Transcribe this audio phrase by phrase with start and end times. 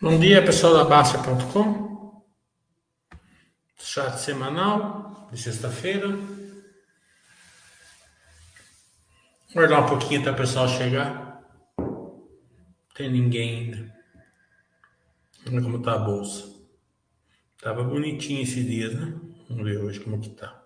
[0.00, 2.22] Bom dia, pessoal da Baixa.com.
[3.76, 6.06] Chat semanal de sexta-feira.
[9.52, 11.42] Guardar um pouquinho até o pessoal chegar.
[11.76, 12.30] Não
[12.94, 13.96] tem ninguém ainda.
[15.44, 16.44] Ver como tá a bolsa.
[17.60, 19.18] Tava bonitinho esses dias, né?
[19.48, 20.64] Vamos ver hoje como que tá.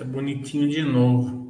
[0.00, 1.49] Tá bonitinho de novo.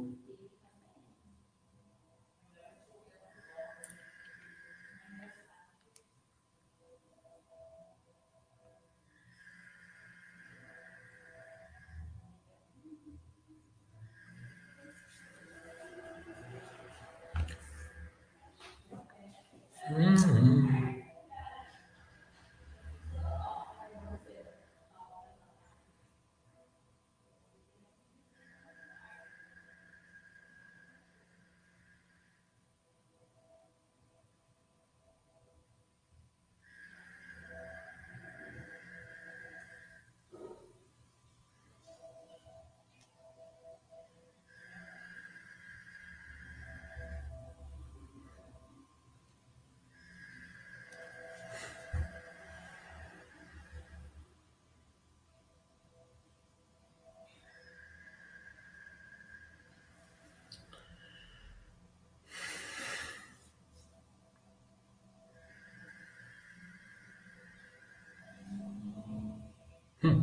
[70.01, 70.15] Tudo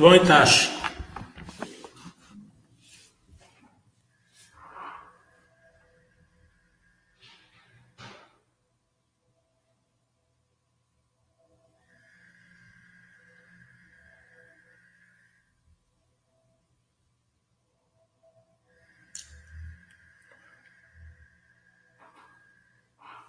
[0.00, 0.75] bom, Itachi?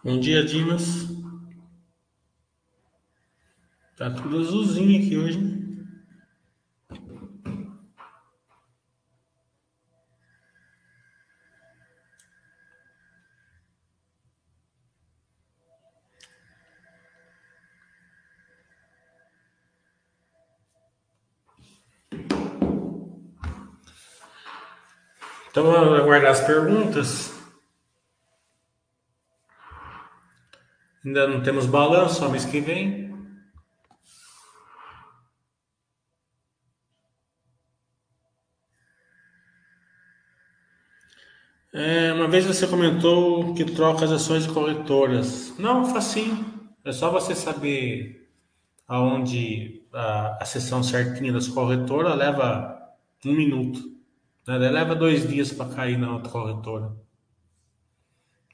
[0.07, 1.05] Bom dia, Dimas.
[3.97, 5.57] Tá tudo azulzinho aqui hoje, né?
[25.51, 27.36] Então vamos aguardar as perguntas.
[31.07, 33.15] Ainda não temos balanço, mês que vem.
[41.73, 45.57] É, uma vez você comentou que troca as ações de corretoras.
[45.57, 46.45] Não, facinho.
[46.83, 48.29] É só você saber
[48.85, 52.85] aonde a, a sessão certinha das corretoras leva
[53.25, 53.79] um minuto.
[54.45, 54.57] Né?
[54.57, 56.91] Leva dois dias para cair na outra corretora.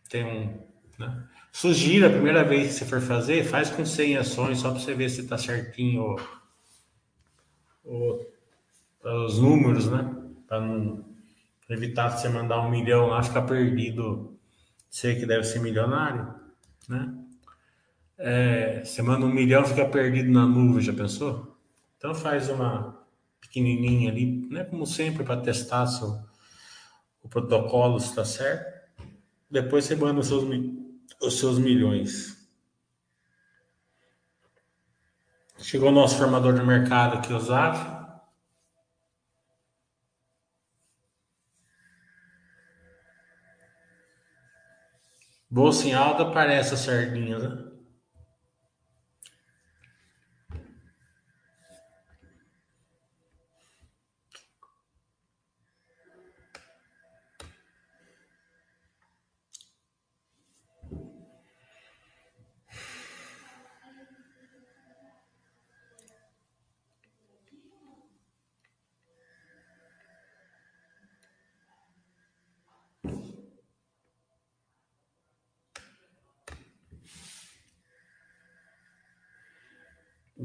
[0.07, 0.72] Tem um.
[0.97, 1.27] Né?
[1.51, 4.93] Sugiro a primeira vez que você for fazer, faz com 100 ações só para você
[4.93, 6.15] ver se está certinho
[7.83, 8.19] o-
[9.03, 10.15] o- os números, né?
[10.47, 11.05] Para não
[11.69, 14.37] evitar você mandar um milhão lá, ficar perdido.
[14.89, 16.33] Você que deve ser milionário,
[16.87, 17.13] né?
[18.17, 21.57] É, você manda um milhão, fica perdido na nuvem, já pensou?
[21.97, 23.03] Então faz uma
[23.41, 24.63] pequenininha ali, né?
[24.63, 28.71] Como sempre, para testar se o, protocolo está certo.
[29.49, 30.43] Depois você manda os seus,
[31.21, 32.37] os seus milhões.
[35.59, 37.93] Chegou o nosso formador de mercado aqui, o Zaf.
[45.49, 47.72] Bolsa em alta parece as sardinhas, né?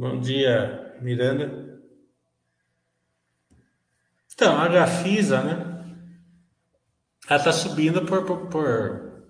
[0.09, 1.83] Bom dia, Miranda.
[4.33, 5.85] Então, a Gafisa, né?
[7.29, 9.29] Ela está subindo por, por, por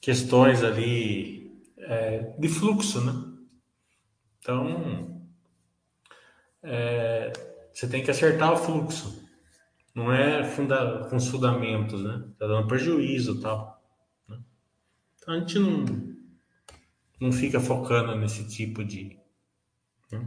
[0.00, 3.12] questões ali é, de fluxo, né?
[4.40, 5.22] Então,
[6.64, 7.32] é,
[7.72, 9.24] você tem que acertar o fluxo.
[9.94, 12.24] Não é funda, com os fundamentos, né?
[12.36, 13.80] Tá dando prejuízo e tal.
[14.28, 14.36] Né?
[15.16, 15.84] Então a gente não,
[17.20, 19.19] não fica focando nesse tipo de.
[20.12, 20.26] Né?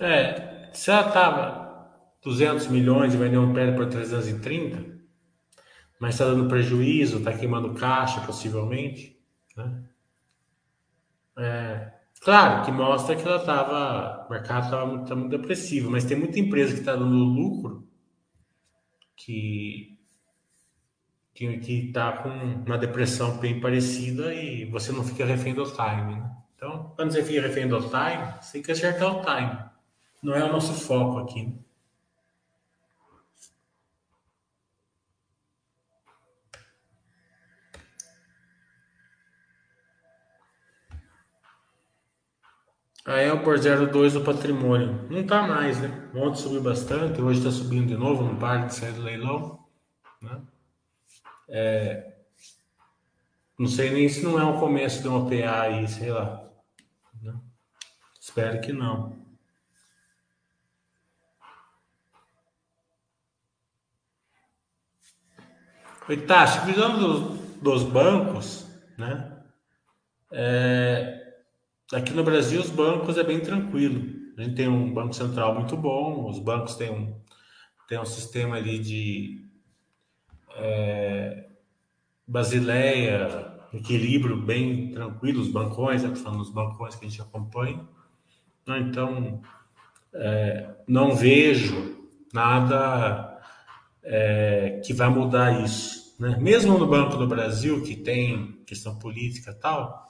[0.00, 1.60] É, se ela tava
[2.22, 4.98] 200 milhões e vendeu um prédio por 330,
[6.00, 9.20] mas está dando prejuízo, está queimando caixa possivelmente,
[9.54, 9.84] né?
[11.38, 16.04] É, claro que mostra que ela estava, o mercado estava muito, tá muito depressivo, mas
[16.04, 17.86] tem muita empresa que está dando lucro
[19.16, 19.89] que
[21.48, 26.16] que está com uma depressão bem parecida e você não fica refém do time.
[26.16, 26.30] Né?
[26.54, 29.58] Então, quando você fica refém do time, você tem que acertar o time.
[30.22, 31.46] Não é o nosso foco aqui.
[31.46, 31.54] Né?
[43.06, 45.08] A Elbor 02 do patrimônio.
[45.10, 46.10] Não está mais, né?
[46.14, 49.58] Ontem subiu bastante, hoje está subindo de novo, não para de sair do leilão.
[50.20, 50.38] Né?
[51.50, 52.14] É...
[53.58, 56.48] Não sei nem se não é o começo de uma PA aí, sei lá.
[57.22, 57.34] Né?
[58.18, 59.18] Espero que não.
[66.08, 69.30] Oi, Tassi, visando dos bancos, né?
[70.32, 71.20] É,
[71.92, 74.14] Aqui no Brasil, os bancos é bem tranquilo.
[74.38, 77.20] A gente tem um banco central muito bom, os bancos têm um,
[77.88, 79.44] têm um sistema ali de
[80.56, 81.46] é,
[82.26, 87.86] basileia, equilíbrio bem tranquilo, os bancões, né, falando dos bancões que a gente acompanha.
[88.66, 89.40] Né, então,
[90.12, 93.40] é, não vejo nada
[94.02, 96.16] é, que vai mudar isso.
[96.18, 96.36] Né?
[96.40, 100.08] Mesmo no Banco do Brasil, que tem questão política e tal,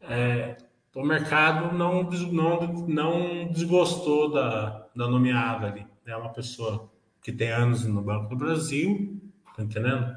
[0.00, 0.56] é,
[0.94, 5.86] o mercado não, não, não desgostou da, da nomeada ali.
[6.06, 6.90] É uma pessoa
[7.22, 9.17] que tem anos no Banco do Brasil,
[9.58, 10.16] tá entendendo?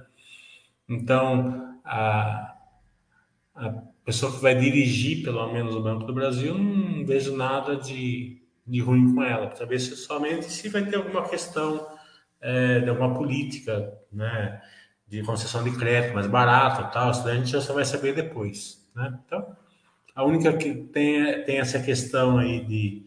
[0.87, 2.55] Então, a,
[3.55, 3.69] a
[4.05, 8.79] pessoa que vai dirigir, pelo menos, o Banco do Brasil, não vejo nada de, de
[8.79, 9.47] ruim com ela.
[9.47, 11.87] Talvez somente se vai ter alguma questão
[12.39, 14.61] é, de alguma política, né?
[15.07, 18.87] De concessão de crédito mais barato tal, isso a gente já só vai saber depois,
[18.95, 19.19] né?
[19.25, 19.57] Então,
[20.15, 23.05] a única que tem, tem essa questão aí de,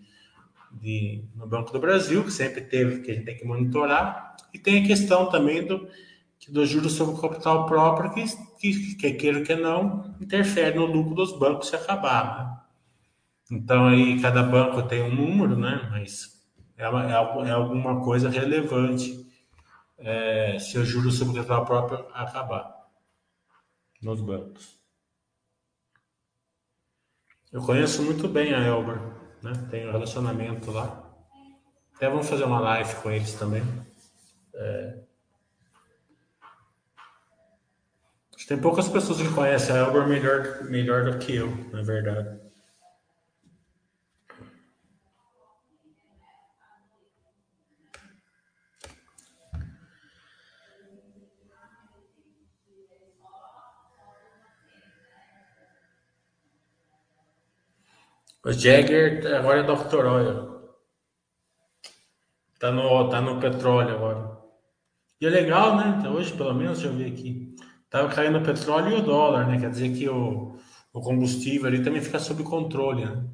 [0.73, 4.59] de, no Banco do Brasil, que sempre teve, que a gente tem que monitorar, e
[4.59, 5.89] tem a questão também do,
[6.49, 8.25] do juros sobre capital próprio, que,
[8.59, 12.39] que, que queira que não, interfere no lucro dos bancos se acabar.
[13.51, 13.59] Né?
[13.59, 15.89] Então, aí cada banco tem um número, né?
[15.91, 16.43] mas
[16.77, 19.25] é, uma, é, é alguma coisa relevante
[19.99, 22.75] é, se o juros sobre capital próprio acabar
[24.03, 24.79] nos bancos.
[27.51, 28.99] Eu conheço muito bem a Elber,
[29.41, 29.53] né?
[29.71, 31.05] Tenho um relacionamento lá.
[31.95, 33.63] Até vamos fazer uma live com eles também.
[34.55, 35.04] É...
[38.47, 42.45] Tem poucas pessoas que conhecem a Elber melhor, melhor do que eu, na verdade.
[58.45, 60.05] O Jagger agora é Dr.
[60.05, 60.55] Oil.
[62.59, 64.39] Tá no, tá no petróleo agora.
[65.19, 66.07] E é legal, né?
[66.11, 67.57] Hoje, pelo menos, eu vi aqui.
[67.95, 69.57] Tava caindo o petróleo e o dólar, né?
[69.57, 70.57] Quer dizer que o,
[70.93, 73.25] o combustível ali também fica sob controle, né?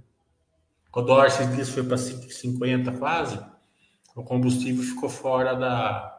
[0.95, 3.40] O dólar esses dias foi para 5,50 quase.
[4.14, 6.14] O combustível ficou fora da,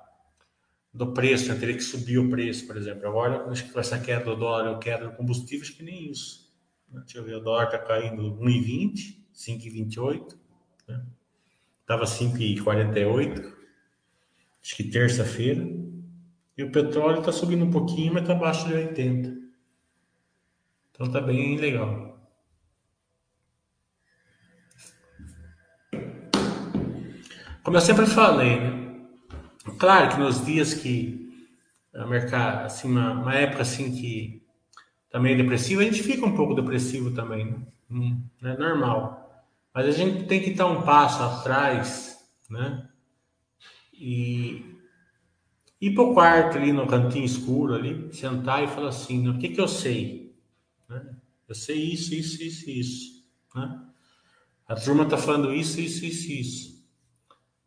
[0.91, 1.59] do preço, né?
[1.59, 3.07] teria que subir o preço, por exemplo.
[3.07, 6.09] Agora, acho que com essa queda do dólar ou queda do combustível, acho que nem
[6.09, 6.51] isso.
[6.87, 10.35] Deixa eu ver, o dólar está caindo 1,20, 5,28.
[10.87, 11.05] Né?
[11.81, 13.53] Estava 5,48.
[14.63, 15.80] Acho que terça-feira.
[16.57, 19.29] E o petróleo está subindo um pouquinho, mas está abaixo de 80.
[20.91, 22.11] Então está bem legal.
[27.63, 28.81] Como eu sempre falei, né?
[29.77, 31.21] Claro que nos dias que
[31.93, 34.41] a mercado, assim, uma, uma época assim que
[35.09, 37.57] também depressivo, a gente fica um pouco depressivo também, né?
[37.89, 39.45] Hum, é normal.
[39.73, 42.17] Mas a gente tem que dar um passo atrás,
[42.49, 42.87] né?
[43.93, 44.70] E
[45.81, 49.49] ir para o quarto ali no cantinho escuro ali, sentar e falar assim, o que
[49.49, 50.35] que eu sei?
[50.87, 51.15] Né?
[51.49, 53.25] Eu sei isso, isso, isso, isso.
[53.55, 53.81] Né?
[54.67, 56.85] A turma está falando isso, isso, isso, isso.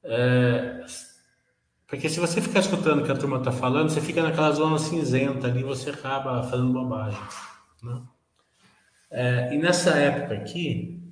[0.04, 0.84] É,
[1.86, 4.78] Porque se você ficar escutando o que a turma está falando, você fica naquela zona
[4.78, 7.20] cinzenta ali, você acaba fazendo bobagem.
[7.82, 8.02] Né?
[9.10, 11.02] É, e nessa época aqui,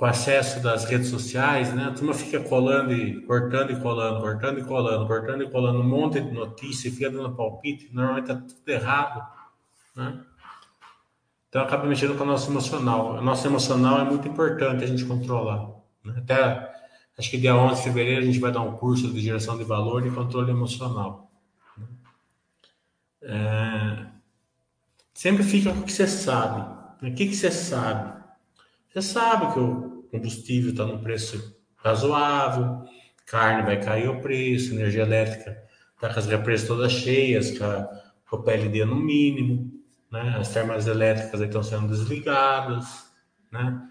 [0.00, 4.58] com acesso das redes sociais, né, a turma fica colando e cortando e colando, cortando
[4.58, 8.66] e colando, cortando e colando um monte de notícia, fica dando palpite, normalmente está tudo
[8.66, 9.22] errado.
[9.94, 10.24] Né?
[11.50, 13.18] Então acaba mexendo com o nosso emocional.
[13.18, 15.68] O nosso emocional é muito importante a gente controlar.
[16.02, 16.14] Né?
[16.16, 16.70] Até
[17.18, 19.64] Acho que dia 11 de fevereiro a gente vai dar um curso de geração de
[19.64, 21.30] valor e controle emocional.
[23.20, 24.06] É...
[25.12, 26.62] Sempre fica com o que você sabe.
[27.02, 28.19] O que, que você sabe?
[28.90, 32.82] Você sabe que o combustível está no preço razoável,
[33.26, 35.70] carne vai cair o preço, energia elétrica
[36.00, 39.70] está com as represas todas cheias, com, o PLD no mínimo,
[40.10, 40.36] né?
[40.38, 43.10] as termas elétricas estão sendo desligadas,
[43.50, 43.82] né?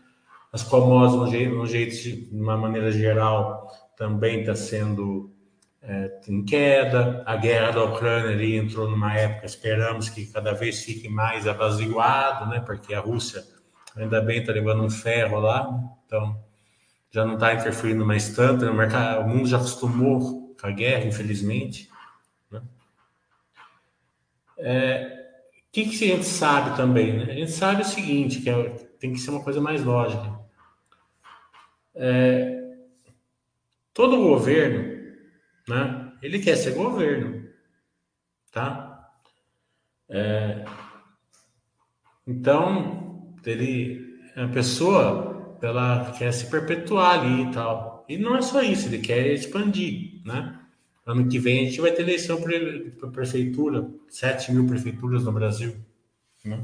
[0.51, 5.31] As commodities, jeito, no jeito de uma maneira geral, também está sendo
[5.81, 7.21] é, em queda.
[7.25, 12.49] A guerra da Ucrânia ali entrou numa época, esperamos que cada vez fique mais apaziguado,
[12.49, 12.61] né?
[12.61, 13.43] Porque a Rússia,
[13.95, 15.69] ainda bem, está levando um ferro lá,
[16.05, 16.41] então
[17.11, 18.65] já não está interferindo mais tanto.
[18.65, 18.71] Né?
[18.71, 21.89] O, mercado, o mundo já acostumou com a guerra, infelizmente.
[22.51, 22.61] Né?
[24.57, 25.19] É,
[25.67, 27.17] o que, que a gente sabe também?
[27.17, 27.31] Né?
[27.31, 28.69] A gente sabe o seguinte, que é,
[28.99, 30.39] tem que ser uma coisa mais lógica.
[31.95, 32.59] É,
[33.93, 35.13] todo governo,
[35.67, 37.49] né, ele quer ser governo,
[38.51, 39.11] tá?
[40.07, 40.65] É,
[42.25, 42.98] então,
[43.45, 48.05] ele, a pessoa, ela quer se perpetuar ali e tal.
[48.07, 50.59] E não é só isso, ele quer expandir, né?
[51.05, 55.75] Ano que vem a gente vai ter eleição para prefeitura, 7 mil prefeituras no Brasil.
[56.45, 56.63] Né?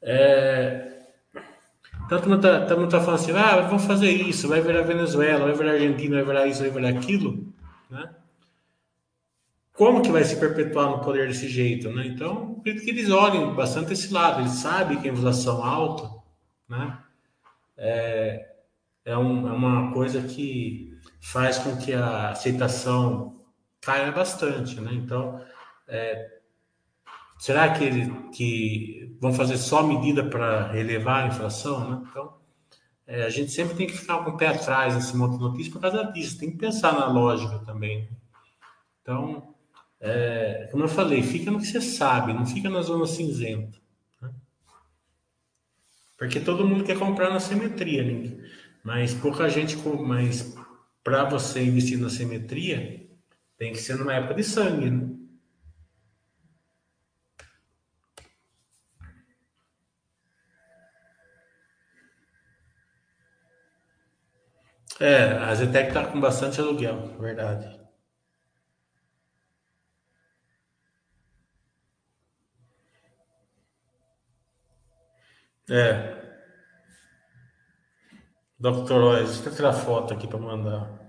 [0.00, 0.96] É,
[2.06, 5.72] então, mundo está tá falando assim, ah, vamos fazer isso, vai virar Venezuela, vai virar
[5.72, 7.52] Argentina, vai virar isso, vai virar aquilo,
[7.90, 8.08] né?
[9.76, 12.06] Como que vai se perpetuar no poder desse jeito, né?
[12.06, 16.10] Então, acredito que eles olhem bastante esse lado, eles sabem que a inflação alta,
[16.68, 16.98] né?
[17.76, 18.54] É,
[19.04, 23.40] é, um, é uma coisa que faz com que a aceitação
[23.80, 24.92] caia bastante, né?
[24.94, 25.40] Então,
[25.86, 26.36] é,
[27.38, 31.90] Será que, ele, que vão fazer só medida para relevar a inflação?
[31.90, 32.06] Né?
[32.10, 32.34] Então,
[33.06, 35.72] é, a gente sempre tem que ficar com o pé atrás nesse monte de notícia
[35.72, 36.38] por causa disso.
[36.38, 38.02] Tem que pensar na lógica também.
[38.02, 38.08] Né?
[39.02, 39.54] Então,
[40.00, 43.78] é, como eu falei, fica no que você sabe, não fica na zona cinzenta.
[44.20, 44.30] Né?
[46.18, 48.50] Porque todo mundo quer comprar na simetria, né?
[48.84, 49.76] mas pouca gente.
[49.76, 50.54] Mas
[51.02, 53.08] para você investir na simetria,
[53.58, 54.90] tem que ser numa época de sangue.
[54.90, 55.16] Né?
[64.98, 67.85] É, a Zetec tá com bastante aluguel, verdade.
[75.68, 76.16] É,
[78.58, 78.92] Dr.
[78.92, 81.06] Oz, deixa eu tirar foto aqui para mandar.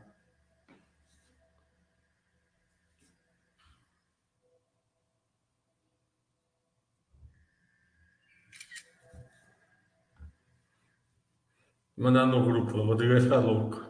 [11.98, 13.87] Mandar no grupo, o Rodrigo vai ficar louco.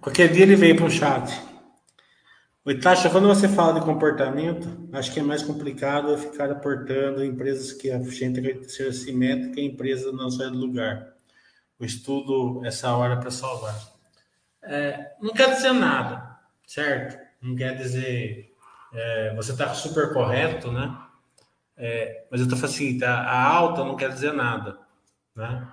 [0.00, 1.30] Qualquer dia ele vem para o chat.
[2.64, 7.90] O quando você fala de comportamento, acho que é mais complicado ficar aportando empresas que
[7.90, 11.14] a gente acredita ser assimétrica e empresa não sai do lugar.
[11.78, 13.74] O estudo, essa hora para salvar.
[14.62, 17.18] É, não quer dizer nada, certo?
[17.42, 18.54] Não quer dizer.
[18.92, 20.96] É, você está super correto, né?
[21.76, 24.78] É, mas eu estou falando assim, tá, a alta não quer dizer nada,
[25.34, 25.66] né?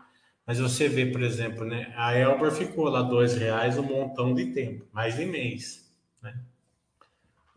[0.47, 1.93] Mas você vê, por exemplo, né?
[1.97, 6.39] A Elber ficou lá dois reais um montão de tempo, mais de mês, né?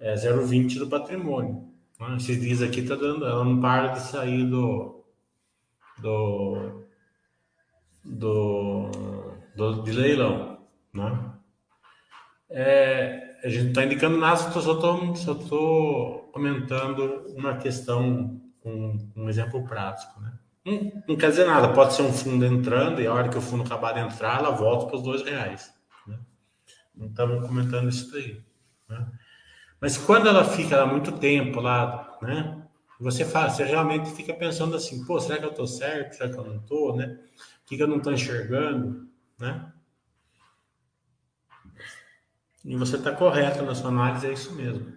[0.01, 1.73] É 0,20 do patrimônio.
[2.01, 2.17] Né?
[2.17, 5.05] Esses dias aqui tá dando, ela não para de sair do
[5.99, 6.83] do
[8.05, 8.91] do,
[9.55, 10.59] do de leilão,
[10.93, 11.33] né?
[12.51, 14.61] É, a gente está indicando nada, só
[15.33, 20.40] estou comentando uma questão, um, um exemplo prático, né?
[20.65, 23.41] Não, não, quer dizer nada, pode ser um fundo entrando e a hora que o
[23.41, 25.73] fundo acabar de entrar, ela volta para os dois reais.
[26.07, 26.19] Né?
[26.95, 28.43] Não estamos comentando isso daí.
[28.89, 29.07] Né?
[29.81, 32.57] Mas quando ela fica lá muito tempo lá, né?
[33.01, 36.13] Você faz, você realmente fica pensando assim, pô, será que eu estou certo?
[36.13, 37.19] Será que eu não estou, né?
[37.63, 39.73] O que, que eu não estou enxergando, né?
[42.63, 44.93] E você está correto na sua análise, é isso mesmo.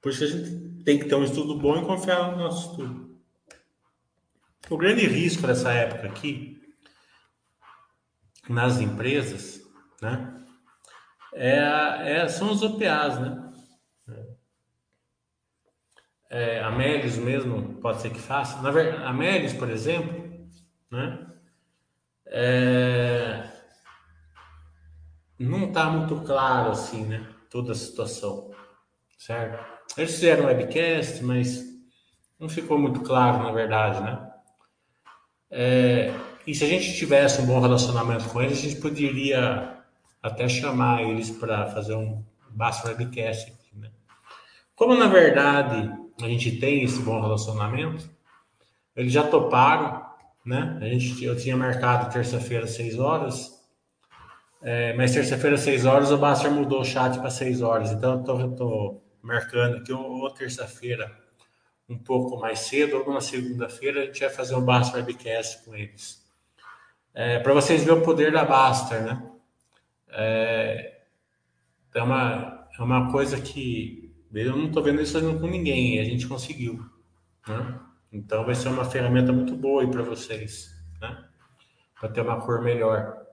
[0.00, 3.03] Por isso a gente tem que ter um estudo bom e confiar no nosso estudo.
[4.70, 6.60] O grande risco dessa época aqui,
[8.48, 9.60] nas empresas,
[10.00, 10.42] né,
[11.34, 13.40] é, é são os OPAs, né?
[16.30, 18.60] É, a Melis mesmo pode ser que faça.
[18.60, 20.48] Na verdade, a Melis, por exemplo,
[20.90, 21.26] né,
[22.26, 23.48] é,
[25.38, 27.28] não está muito claro assim, né?
[27.50, 28.50] Toda a situação,
[29.18, 29.62] certo?
[29.96, 31.62] Eles fizeram webcast, mas
[32.38, 34.33] não ficou muito claro, na verdade, né?
[35.56, 36.12] É,
[36.44, 39.78] e se a gente tivesse um bom relacionamento com eles, a gente poderia
[40.20, 43.52] até chamar eles para fazer um baixo webcast.
[43.72, 43.88] Né?
[44.74, 48.10] Como na verdade a gente tem esse bom relacionamento,
[48.96, 50.04] eles já toparam,
[50.44, 50.76] né?
[50.80, 53.64] A gente, eu tinha marcado terça-feira, às 6 horas,
[54.60, 57.92] é, mas terça-feira, às 6 horas, o Baster mudou o chat para 6 horas.
[57.92, 61.23] Então, eu estou marcando aqui ou terça-feira
[61.88, 65.74] um pouco mais cedo, ou na segunda-feira, a gente vai fazer um Baster Webcast com
[65.74, 66.24] eles.
[67.12, 69.30] É, para vocês verem o poder da Baster, né?
[70.08, 71.02] É,
[71.94, 76.00] é, uma, é uma coisa que eu não estou vendo isso fazendo com ninguém, e
[76.00, 76.84] a gente conseguiu.
[77.46, 77.80] Né?
[78.12, 81.24] Então, vai ser uma ferramenta muito boa para vocês, né?
[81.98, 83.23] Para ter uma cor melhor.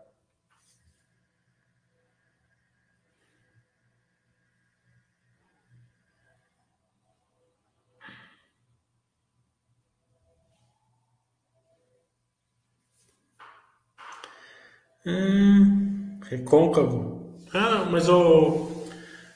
[15.06, 17.36] Hum, recôncavo.
[17.54, 18.70] Ah, mas o.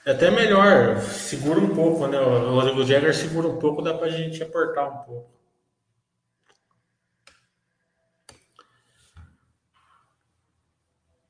[0.05, 2.19] É até melhor, segura um pouco, né?
[2.19, 5.35] O Rodrigo Jagger segura um pouco, dá pra gente aportar um pouco.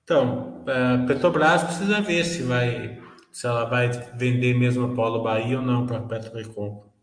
[0.03, 5.23] Então, a é, Petrobras precisa ver se vai, se ela vai vender mesmo a Polo
[5.23, 6.93] Bahia ou não para Petro Recôncavo.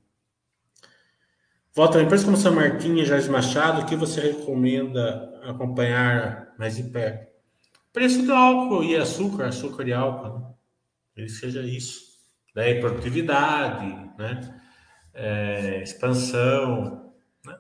[1.75, 6.77] Volta a empresa como São Martinho e Jorge Machado, o que você recomenda acompanhar mais
[6.77, 7.33] de perto?
[7.93, 10.55] Preço do álcool e açúcar, açúcar e álcool, né?
[11.17, 12.13] ele seja isso.
[12.55, 13.87] Daí produtividade,
[14.19, 14.63] né?
[15.15, 17.13] É, expansão.
[17.45, 17.59] Né?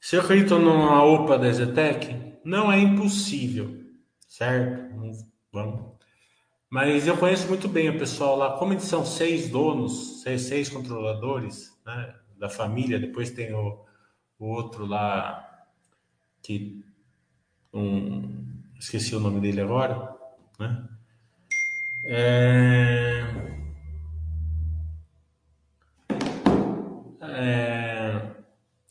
[0.00, 3.84] Se eu acredito numa OPA da Zetec, não é impossível,
[4.28, 4.92] certo?
[5.52, 5.91] Vamos
[6.72, 10.70] mas eu conheço muito bem o pessoal lá, como eles são seis donos, seis, seis
[10.70, 13.78] controladores né, da família, depois tem o,
[14.38, 15.66] o outro lá
[16.42, 16.82] que
[17.74, 18.46] um,
[18.78, 20.16] esqueci o nome dele agora,
[20.58, 20.88] né?
[22.06, 23.22] É,
[27.20, 28.30] é,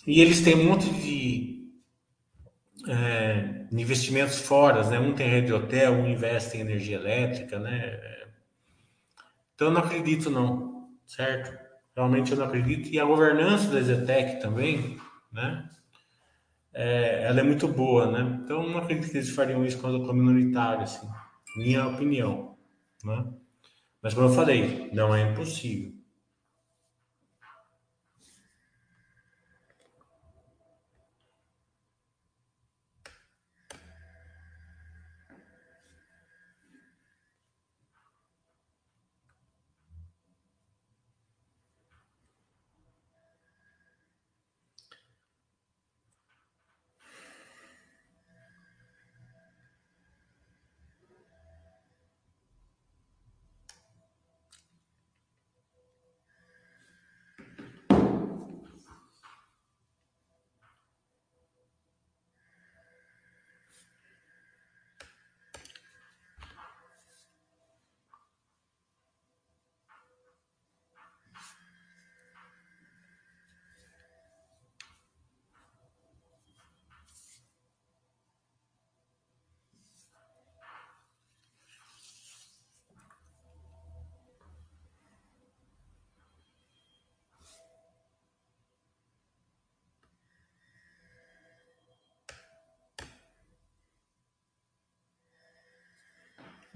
[0.05, 1.50] e eles têm um monte de
[2.87, 4.99] é, investimentos fora, né?
[4.99, 7.99] Um tem rede de hotel, um investe em energia elétrica, né?
[9.55, 11.57] Então eu não acredito não, certo?
[11.95, 12.89] Realmente eu não acredito.
[12.89, 14.97] E a governança da Zetec também,
[15.31, 15.69] né?
[16.73, 18.39] É, ela é muito boa, né?
[18.43, 21.07] Então eu não acredito que eles fariam isso quando eu minoritário, assim.
[21.57, 22.57] Minha opinião,
[23.03, 23.25] né?
[24.01, 26.00] Mas como eu falei, não é impossível.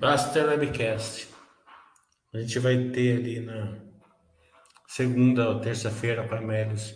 [0.06, 1.28] Baster Webcast.
[2.32, 3.76] A gente vai ter ali na
[4.88, 6.94] segunda ou terça-feira com a Médios.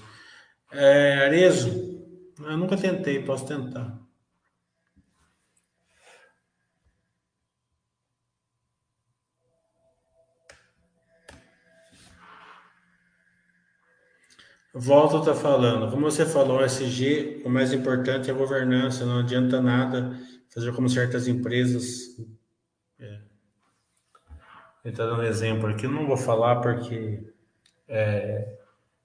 [0.72, 1.70] É, Arezo,
[2.38, 4.00] eu nunca tentei, posso tentar.
[14.72, 15.90] Volto a estar falando.
[15.90, 19.04] Como você falou, SG, o mais importante é a governança.
[19.04, 20.16] Não adianta nada
[20.54, 22.16] fazer como certas empresas.
[24.84, 27.22] É, Estou dando um exemplo aqui, não vou falar porque
[27.88, 28.58] é,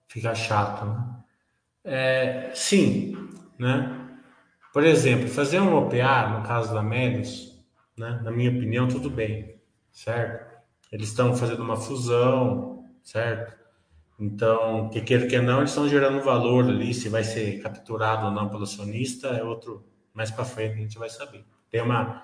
[0.09, 0.85] fica chato.
[0.85, 1.17] Né?
[1.85, 4.01] É, sim, né?
[4.73, 7.63] Por exemplo, fazer um OPA, no caso da Melis,
[7.97, 8.21] né?
[8.23, 9.61] na minha opinião, tudo bem,
[9.93, 10.53] certo?
[10.91, 13.57] Eles estão fazendo uma fusão, certo?
[14.19, 18.33] Então, que queira que não, eles estão gerando valor ali, se vai ser capturado ou
[18.33, 21.45] não pelo acionista, é outro, mais para frente a gente vai saber.
[21.71, 22.23] Tem, uma,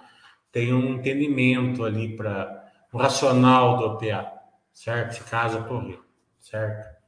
[0.52, 2.59] tem um entendimento ali para
[2.92, 4.32] o racional do OPA,
[4.72, 5.14] certo?
[5.14, 5.98] Se caso ocorrer,
[6.38, 7.00] certo?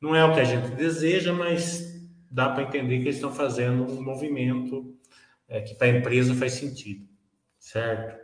[0.00, 3.84] Não é o que a gente deseja, mas dá para entender que eles estão fazendo
[3.84, 4.96] um movimento
[5.48, 7.06] é, que para a empresa faz sentido,
[7.58, 8.18] certo?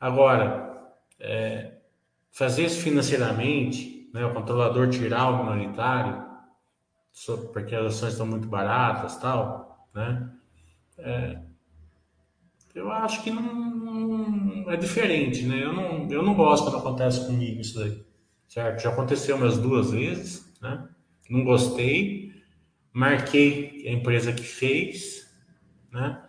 [0.00, 1.78] Agora, é,
[2.30, 6.26] fazer isso financeiramente né, o controlador tirar o minoritário,
[7.52, 10.30] porque as ações estão muito baratas tal, né?
[10.98, 11.38] É,
[12.74, 15.62] eu acho que não, não, é diferente, né?
[15.62, 18.02] Eu não, eu não gosto quando acontece comigo isso daí,
[18.48, 18.82] certo?
[18.82, 20.88] Já aconteceu umas duas vezes, né?
[21.28, 22.32] Não gostei,
[22.92, 25.30] marquei a empresa que fez,
[25.92, 26.22] né?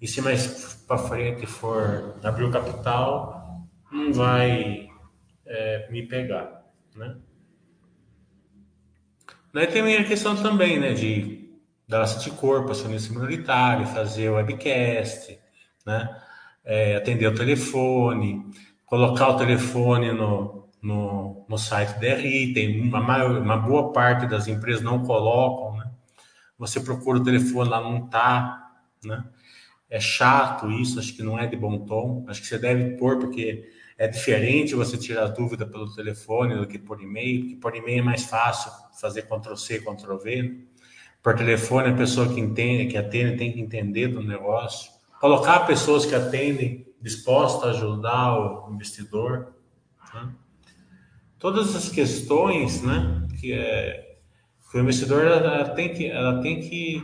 [0.00, 4.88] E se mais para frente for abrir o capital, não vai
[5.44, 7.16] é, me pegar, né?
[9.52, 11.50] Daí tem a questão também, né, de
[11.88, 15.38] dar de corpo, acionista minoritário, fazer webcast,
[15.88, 16.14] né,
[16.64, 18.44] é, atender o telefone,
[18.84, 24.46] colocar o telefone no, no, no site DRI, tem uma, maior, uma boa parte das
[24.46, 25.90] empresas não colocam, né,
[26.58, 28.72] você procura o telefone lá, não tá,
[29.02, 29.24] né,
[29.90, 33.18] é chato isso, acho que não é de bom tom, acho que você deve pôr,
[33.18, 38.00] porque é diferente você tirar dúvida pelo telefone do que por e-mail, porque por e-mail
[38.00, 38.70] é mais fácil
[39.00, 40.68] fazer Ctrl-C, Ctrl-V.
[41.20, 44.92] Por telefone, a pessoa que entende, que atende, tem que entender do negócio.
[45.20, 49.52] Colocar pessoas que atendem dispostas a ajudar o investidor.
[50.14, 50.32] Né?
[51.38, 54.18] Todas as questões né, que, é,
[54.70, 57.02] que o investidor ela tem que, ela tem que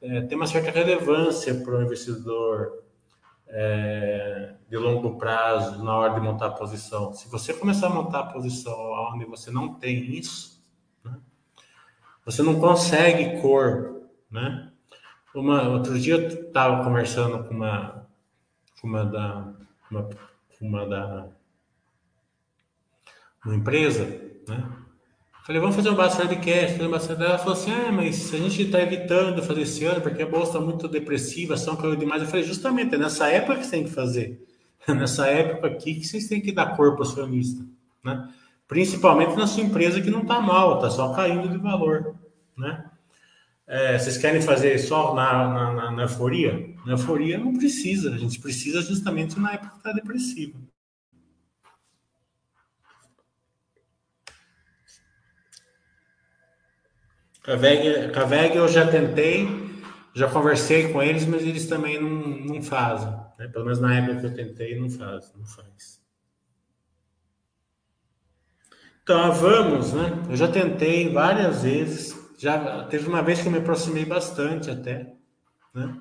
[0.00, 2.82] é, ter uma certa relevância para o investidor
[3.48, 7.12] é, de longo prazo na hora de montar a posição.
[7.12, 8.74] Se você começar a montar a posição
[9.12, 10.60] onde você não tem isso,
[11.04, 11.16] né,
[12.24, 14.72] você não consegue cor, né?
[15.36, 18.06] Uma, outro dia eu estava conversando com uma,
[18.80, 19.52] com uma da,
[19.90, 20.08] uma,
[20.62, 21.28] uma da,
[23.44, 24.04] uma empresa,
[24.48, 24.66] né?
[25.44, 27.22] Falei, vamos fazer um bastante webcast, fazer um.
[27.22, 30.52] Ela falou assim: ah, mas a gente está evitando fazer esse ano porque a bolsa
[30.52, 32.22] está muito depressiva, a ação caiu demais.
[32.22, 34.42] Eu falei, justamente, é nessa época que você tem que fazer.
[34.88, 37.62] É nessa época aqui que vocês têm que dar corpo acionista,
[38.02, 38.32] né?
[38.66, 42.14] Principalmente na sua empresa que não está mal, está só caindo de valor,
[42.56, 42.90] né?
[43.68, 46.74] É, vocês querem fazer só na, na, na, na euforia?
[46.84, 50.56] Na euforia não precisa, a gente precisa justamente na época que está depressiva.
[57.42, 59.46] Caveg, eu já tentei,
[60.14, 63.08] já conversei com eles, mas eles também não, não fazem.
[63.38, 63.46] Né?
[63.48, 66.00] Pelo menos na época que eu tentei, não faz, não faz.
[69.02, 70.24] Então, vamos, né?
[70.28, 72.25] Eu já tentei várias vezes.
[72.38, 75.14] Já teve uma vez que eu me aproximei bastante até,
[75.74, 75.96] né?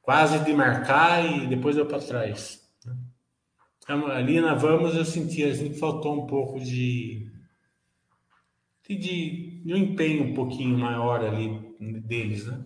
[0.00, 2.60] Quase de marcar e depois eu para trás.
[2.84, 2.96] Né?
[3.82, 7.30] Então, ali na Vamos eu senti assim que faltou um pouco de
[8.88, 12.62] de, de um empenho um pouquinho maior ali deles, né?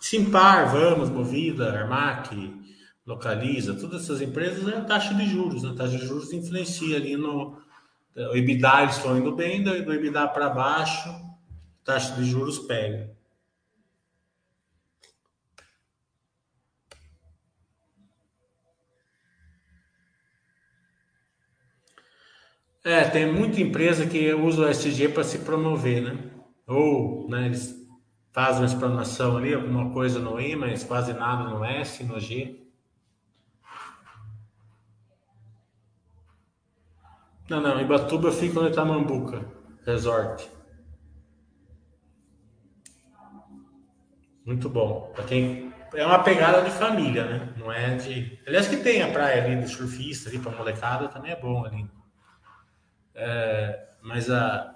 [0.00, 2.36] Simpar, Vamos, Movida, Armac,
[3.06, 5.62] Localiza, todas essas empresas é a taxa de juros.
[5.62, 5.70] Né?
[5.70, 7.62] A taxa de juros influencia ali no.
[8.16, 11.10] O EBITDA eles estão indo bem, do EBITDA para baixo,
[11.84, 13.14] taxa de juros pega.
[22.84, 26.30] É, tem muita empresa que usa o SG para se promover, né?
[26.66, 27.74] Ou, né, eles
[28.30, 32.63] fazem uma explanação ali, alguma coisa no I, mas quase nada no S, no G.
[37.48, 39.44] Não, não, Ibatuba fica no Itamambuca,
[39.84, 40.48] resort.
[44.44, 45.12] Muito bom.
[45.14, 45.72] Pra quem...
[45.94, 47.54] É uma pegada de família, né?
[47.56, 48.36] Não é de.
[48.44, 51.88] Aliás, que tem a praia ali do surfista ali pra molecada também é bom ali.
[53.14, 54.74] É, mas a,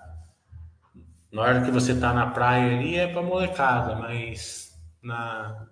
[1.32, 5.66] na hora que você tá na praia ali é pra molecada, mas na,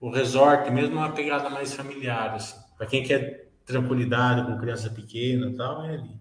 [0.00, 2.58] o resort mesmo é uma pegada mais familiar, assim.
[2.78, 6.17] Pra quem quer tranquilidade com criança pequena e tal, é ali.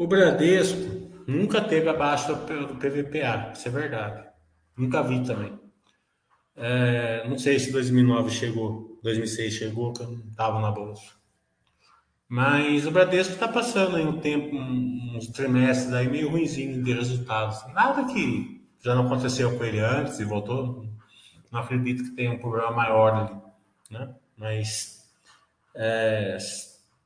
[0.00, 0.78] O Bradesco
[1.26, 4.26] nunca teve abaixo do PVPA, isso é verdade.
[4.74, 5.60] Nunca vi também.
[6.56, 11.12] É, não sei se 2009 chegou, 2006 chegou, que eu não estava na bolsa.
[12.26, 17.62] Mas o Bradesco está passando aí um tempo, uns trimestres aí meio ruimzinho de resultados.
[17.74, 20.82] Nada que já não aconteceu com ele antes e voltou.
[21.52, 23.38] Não acredito que tenha um problema maior ali,
[23.90, 24.14] né?
[24.34, 25.06] Mas
[25.74, 26.38] é,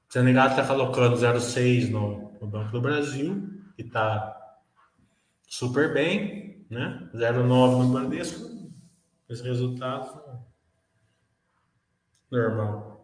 [0.09, 4.41] Senegal está colocando 0,6 no, no Banco do Brasil, que está
[5.47, 7.09] super bem, né?
[7.15, 8.73] 0,9 no Bradesco,
[9.29, 10.11] os resultados
[12.31, 12.95] normal.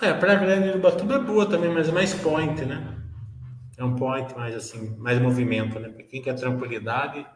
[0.00, 2.96] É, a grande do Batuba é boa também, mas é mais point, né?
[3.76, 5.88] É um point mais assim, mais movimento, né?
[5.88, 7.26] Para quem quer tranquilidade,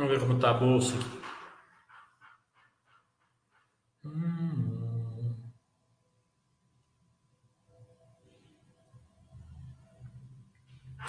[0.00, 0.94] Vamos ver como tá a bolsa.
[4.02, 5.52] Hum.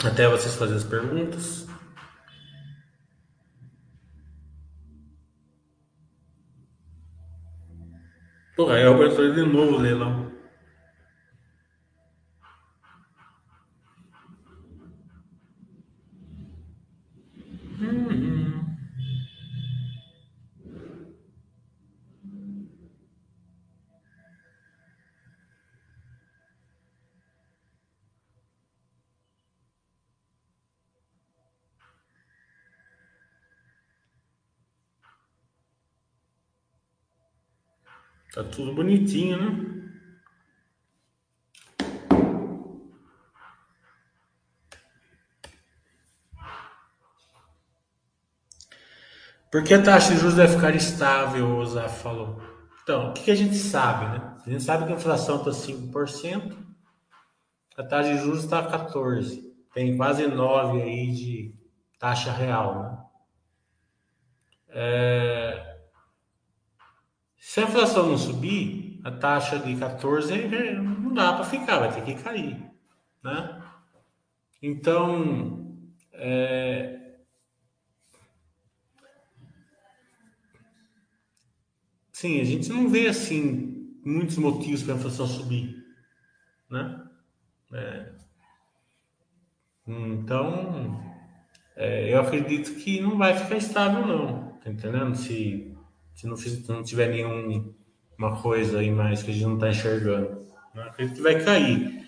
[0.03, 1.67] Até vocês fazerem as perguntas.
[8.57, 10.29] Porra, é o abertura de novo, leilão.
[17.79, 18.31] Hum.
[38.33, 39.71] Tá tudo bonitinho, né?
[49.51, 52.41] Por que a taxa de juros vai ficar estável, o Zaf falou?
[52.81, 54.37] Então, o que, que a gente sabe, né?
[54.47, 56.57] A gente sabe que a inflação está 5%,
[57.75, 59.51] a taxa de juros está 14%.
[59.73, 61.55] Tem quase 9% aí de
[61.99, 62.97] taxa real, né?
[64.69, 65.70] É...
[67.41, 71.91] Se a inflação não subir, a taxa de 14 é, não dá para ficar, vai
[71.91, 72.71] ter que cair,
[73.23, 73.63] né?
[74.61, 75.75] Então,
[76.13, 77.15] é...
[82.13, 85.83] sim, a gente não vê assim muitos motivos para a inflação subir,
[86.69, 87.03] né?
[87.73, 88.11] É...
[89.87, 91.03] Então,
[91.75, 95.15] é, eu acredito que não vai ficar estável, não, tá entendendo?
[95.15, 95.75] Se
[96.21, 96.35] se não,
[96.75, 100.45] não tiver nenhuma coisa aí mais que a gente não está enxergando.
[100.75, 102.05] Não acredito que vai cair.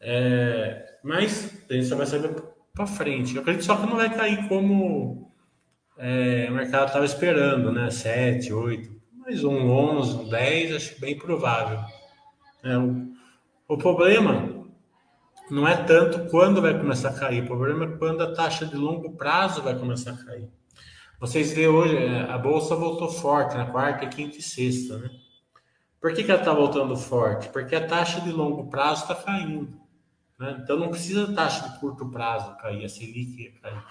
[0.00, 2.34] É, mas a gente só vai saber
[2.74, 3.34] para frente.
[3.34, 5.32] Eu acredito só que não vai cair como
[5.96, 7.90] é, o mercado estava esperando, né?
[7.90, 11.78] 7, 8, mais um 11, um 10, acho bem provável.
[12.64, 13.12] É, o,
[13.68, 14.66] o problema
[15.48, 18.76] não é tanto quando vai começar a cair, o problema é quando a taxa de
[18.76, 20.48] longo prazo vai começar a cair.
[21.20, 25.10] Vocês vê hoje, é, a bolsa voltou forte na quarta, quinta e sexta, né?
[26.00, 27.48] Por que, que ela está voltando forte?
[27.48, 29.80] Porque a taxa de longo prazo está caindo.
[30.38, 30.60] Né?
[30.62, 33.82] Então não precisa a taxa de curto prazo cair, a Selic cair.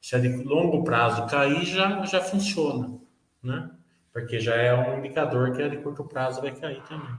[0.00, 2.98] Se a de longo prazo cair, já, já funciona.
[3.42, 3.70] Né?
[4.12, 7.18] Porque já é um indicador que a de curto prazo vai cair também.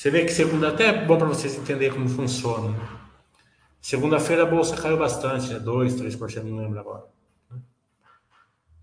[0.00, 2.74] Você vê que segunda até é bom para vocês entenderem como funciona.
[3.82, 5.58] Segunda-feira a bolsa caiu bastante, né?
[5.58, 7.04] 2, 3%, não lembro agora.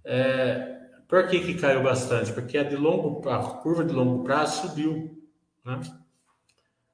[0.05, 0.77] É,
[1.07, 2.31] por que, que caiu bastante?
[2.31, 5.19] Porque a, de longo, a curva de longo prazo subiu.
[5.65, 5.81] Né?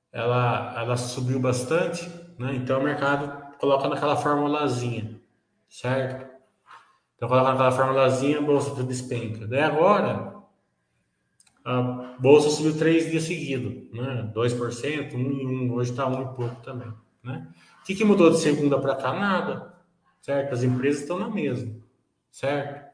[0.10, 2.10] Ela, ela subiu bastante,
[2.40, 2.56] né?
[2.56, 5.20] então o mercado coloca naquela formulazinha,
[5.68, 6.26] certo?
[7.18, 9.46] Então coloca naquela formulazinha, a bolsa despenca.
[9.46, 10.33] Daí agora,
[11.66, 14.32] a bolsa subiu três dias seguidos, né?
[14.36, 16.92] 2%, 1 e 1, hoje está 1 e pouco também,
[17.24, 17.48] né?
[17.82, 19.14] O que, que mudou de segunda para cá?
[19.14, 19.74] Nada,
[20.22, 20.54] certo?
[20.54, 21.74] As empresas estão na mesma,
[22.32, 22.94] certo?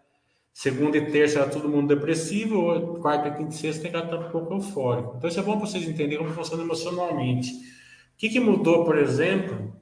[0.54, 4.54] Segunda e terça era todo mundo depressivo, quarta, quinta e sexta tem estar um pouco
[4.54, 5.16] eufórico.
[5.18, 7.52] Então isso é bom para vocês entenderem como funciona emocionalmente.
[7.54, 9.74] O que, que mudou, por exemplo,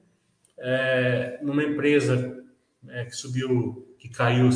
[0.60, 2.43] é, numa empresa
[2.89, 4.50] é, que subiu, que caiu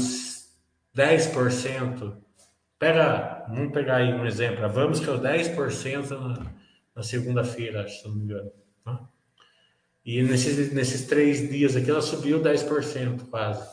[0.95, 2.17] 10%,
[2.81, 6.51] pega, vamos pegar aí um exemplo, vamos que é o 10% na,
[6.95, 8.51] na segunda-feira, se não me engano.
[8.83, 8.99] Né?
[10.03, 13.69] E nesses, nesses três dias aqui ela subiu 10% quase.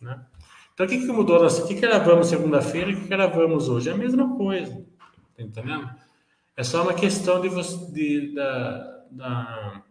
[0.00, 0.24] Né?
[0.72, 1.44] Então o que, que mudou?
[1.44, 3.88] O que, que gravamos segunda-feira e o que gravamos hoje?
[3.88, 4.72] É a mesma coisa.
[5.36, 5.90] Tá entendendo?
[6.56, 7.90] É só uma questão de você.
[7.90, 9.82] De, da, da...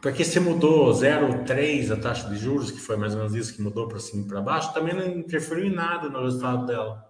[0.00, 3.60] Porque se mudou 0,3 a taxa de juros, que foi mais ou menos isso que
[3.60, 7.05] mudou para cima e para baixo, também não interferiu em nada no resultado dela.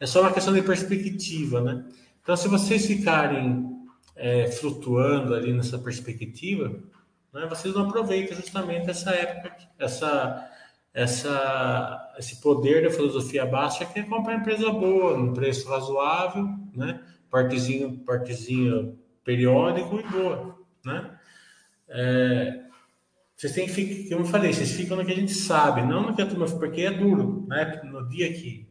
[0.00, 1.84] É só uma questão de perspectiva, né?
[2.22, 3.74] Então, se vocês ficarem
[4.16, 6.70] é, flutuando ali nessa perspectiva,
[7.32, 10.50] né, vocês não aproveitam justamente essa época, essa,
[10.92, 17.00] essa, esse poder da filosofia baixa que é comprar empresa boa, num preço razoável, né,
[17.30, 21.18] partezinho, partezinho periódico e boa, né?
[21.88, 22.64] É,
[23.36, 26.14] vocês têm que como eu falei, vocês ficam no que a gente sabe, não no
[26.14, 27.80] que a turma, porque é duro, né?
[27.84, 28.63] No dia que,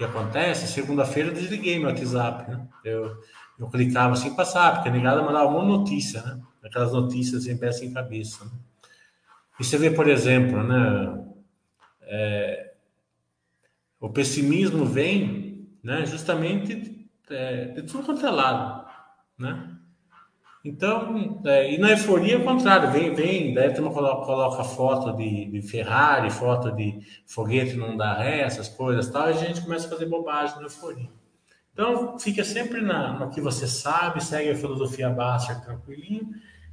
[0.00, 2.66] que acontece, segunda-feira eu desliguei meu WhatsApp, né?
[2.82, 3.22] Eu,
[3.58, 6.40] eu clicava assim, passava, porque a negada mandava uma notícia, né?
[6.64, 8.46] Aquelas notícias sem pé sem cabeça.
[8.46, 8.50] Né?
[9.58, 11.22] E você vê, por exemplo, né?
[12.00, 12.72] É,
[14.00, 16.06] o pessimismo vem, né?
[16.06, 18.88] Justamente é, de tudo quanto é lado,
[19.36, 19.69] né?
[20.62, 25.16] Então, é, e na euforia, é o contrário, vem, vem, daí a coloca, coloca foto
[25.16, 29.62] de, de, Ferrari, foto de foguete não dá ré, essas coisas tal, e a gente
[29.62, 31.08] começa a fazer bobagem na euforia.
[31.72, 36.28] Então, fica sempre na, no que você sabe, segue a filosofia básica tranquilinho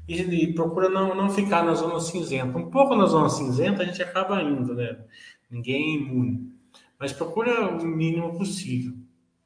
[0.05, 2.57] e, e, procura não, não ficar na zona cinzenta.
[2.57, 4.97] Um pouco na zona cinzenta a gente acaba indo, né?
[5.49, 6.51] Ninguém é imune.
[6.99, 8.93] Mas procura o mínimo possível.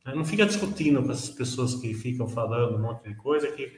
[0.06, 0.16] Né?
[0.16, 3.72] Não fica discutindo com essas pessoas que ficam falando um monte de coisa que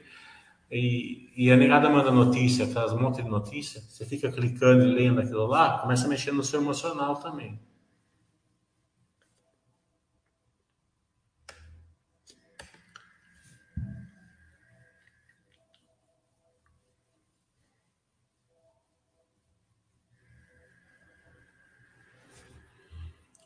[0.73, 4.93] e, e, a negada manda notícia, traz um monte de notícia, você fica clicando e
[4.93, 7.59] lendo aquilo lá, começa a mexer no seu emocional também.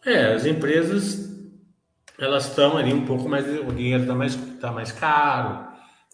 [0.06, 1.28] É, as empresas
[2.18, 5.66] elas estão ali um pouco mais, o dinheiro está mais, tá mais caro,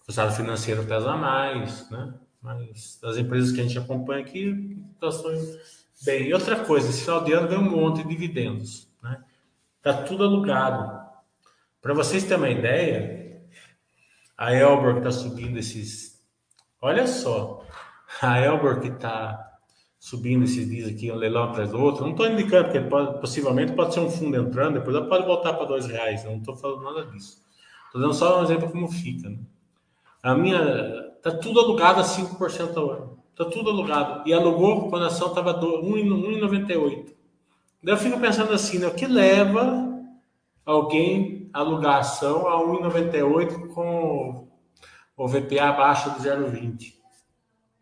[0.07, 2.13] o estado financeiro pesa mais, né?
[2.41, 5.09] Mas as empresas que a gente acompanha aqui estão
[6.05, 6.27] bem.
[6.27, 9.23] E outra coisa, esse final de ano vem um monte de dividendos, né?
[9.81, 11.01] Tá tudo alugado.
[11.81, 13.41] Para vocês terem uma ideia,
[14.37, 16.21] a Elbor está subindo esses.
[16.81, 17.65] Olha só,
[18.21, 19.53] a Elbor que está
[19.97, 22.03] subindo esses dias aqui, um leilão atrás do outro.
[22.03, 25.53] Não estou indicando, porque pode, possivelmente pode ser um fundo entrando, depois ela pode voltar
[25.53, 26.25] para dois reais.
[26.25, 27.41] Não estou falando nada disso.
[27.85, 29.29] Estou dando só um exemplo como fica.
[29.29, 29.39] Né?
[30.23, 31.11] A minha.
[31.17, 33.23] Está tudo alugado a 5% ao ano.
[33.31, 34.27] Está tudo alugado.
[34.27, 37.13] E alugou quando a ação estava 1,98.
[37.83, 38.87] Daí eu fico pensando assim, né?
[38.87, 40.01] O que leva
[40.65, 44.47] alguém a alugar a ação a 1,98 com
[45.17, 46.93] o VPA abaixo de 0,20?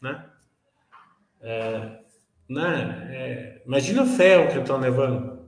[0.02, 0.26] Né?
[1.42, 2.00] É,
[2.50, 3.08] né?
[3.12, 5.48] É, imagina o ferro que estão levando.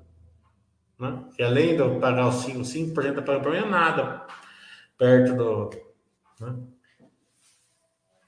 [1.00, 1.24] Né?
[1.36, 2.62] Que além de eu pagar os 5%,
[2.94, 4.28] 5% para mim é nada
[4.98, 5.70] perto do.
[6.40, 6.56] Né?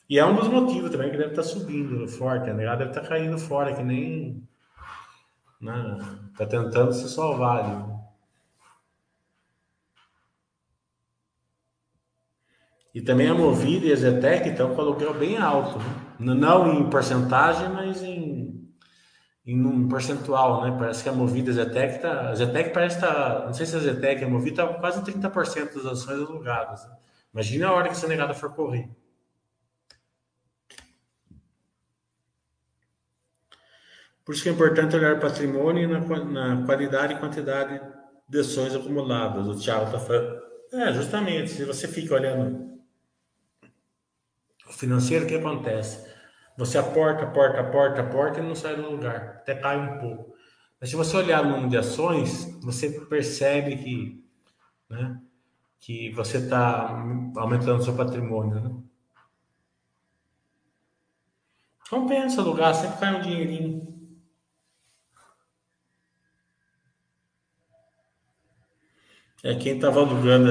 [0.10, 2.49] E é um dos motivos também que deve estar subindo forte.
[2.49, 4.43] A negada deve estar caindo fora, que nem.
[5.60, 5.97] Né?
[6.32, 7.95] Está tentando se salvar ali.
[12.93, 15.80] E também a Movida e a Zetec estão com aluguel bem alto.
[16.20, 16.34] Né?
[16.34, 18.45] Não em porcentagem, mas em
[19.45, 20.76] em um percentual, né?
[20.78, 23.80] Parece que a Movida a Zetec tá, a Zetec parece tá, não sei se a
[23.80, 26.84] Zetec a Movida tá quase 30% das ações alugadas.
[26.88, 26.95] Né?
[27.32, 28.89] Imagina a hora que essa negada for correr.
[34.26, 37.80] Por isso que é importante olhar o patrimônio na, na qualidade e quantidade
[38.28, 39.47] de ações acumuladas.
[39.47, 40.41] O Thiago está falando.
[40.73, 42.76] É, justamente, se você fica olhando
[44.71, 46.05] financeiro, o que acontece?
[46.57, 50.36] Você aporta, aporta, aporta, aporta e não sai do lugar, até cai um pouco.
[50.80, 54.26] Mas se você olhar o número de ações, você percebe que,
[54.89, 55.21] né,
[55.80, 56.89] que você está
[57.38, 58.59] aumentando o seu patrimônio.
[58.59, 58.76] Né?
[61.89, 63.94] Compensa alugar, sempre cai um dinheirinho.
[69.45, 70.49] É quem estava alugando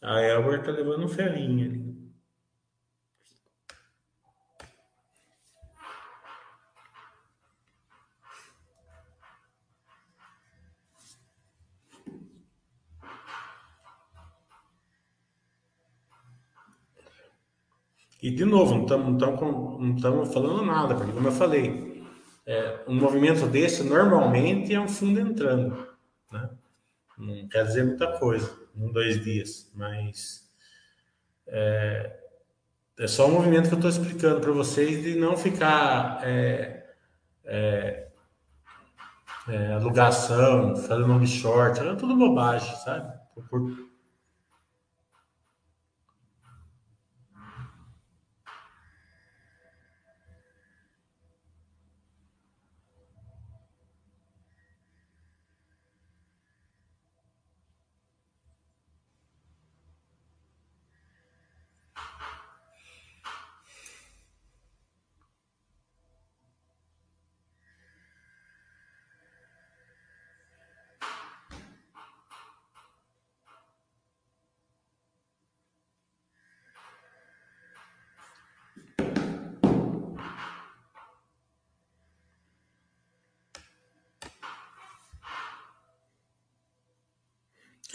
[0.00, 1.92] a, a Elber tá levando um ferrinho ali.
[18.22, 22.02] E, de novo, não estamos falando nada, porque, como eu falei,
[22.46, 25.86] é, um movimento desse normalmente é um fundo entrando.
[26.30, 26.48] Né?
[27.18, 30.50] Não quer dizer muita coisa, um, dois dias, mas
[31.46, 32.16] é,
[32.98, 36.86] é só um movimento que eu estou explicando para vocês de não ficar é,
[37.44, 38.08] é,
[39.48, 43.12] é, alugação, fazendo long short, é tudo bobagem, sabe?
[43.48, 43.91] Por,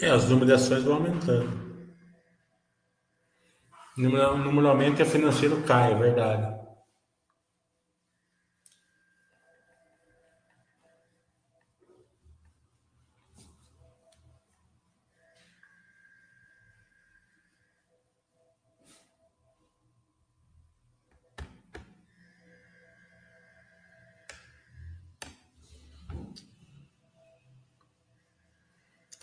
[0.00, 1.68] É, os números de ações vão aumentando.
[3.96, 6.57] Normalmente a financeiro cai, é verdade.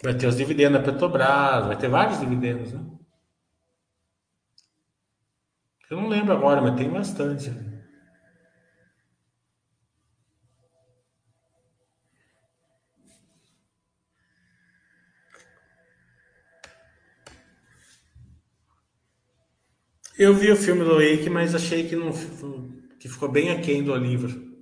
[0.06, 2.80] Vai ter os dividendos da Petrobras, vai ter vários dividendos, né?
[5.89, 7.49] Eu não lembro agora, mas tem bastante.
[20.16, 22.12] Eu vi o filme do Wake, mas achei que não
[22.99, 24.53] que ficou bem aquém do livro?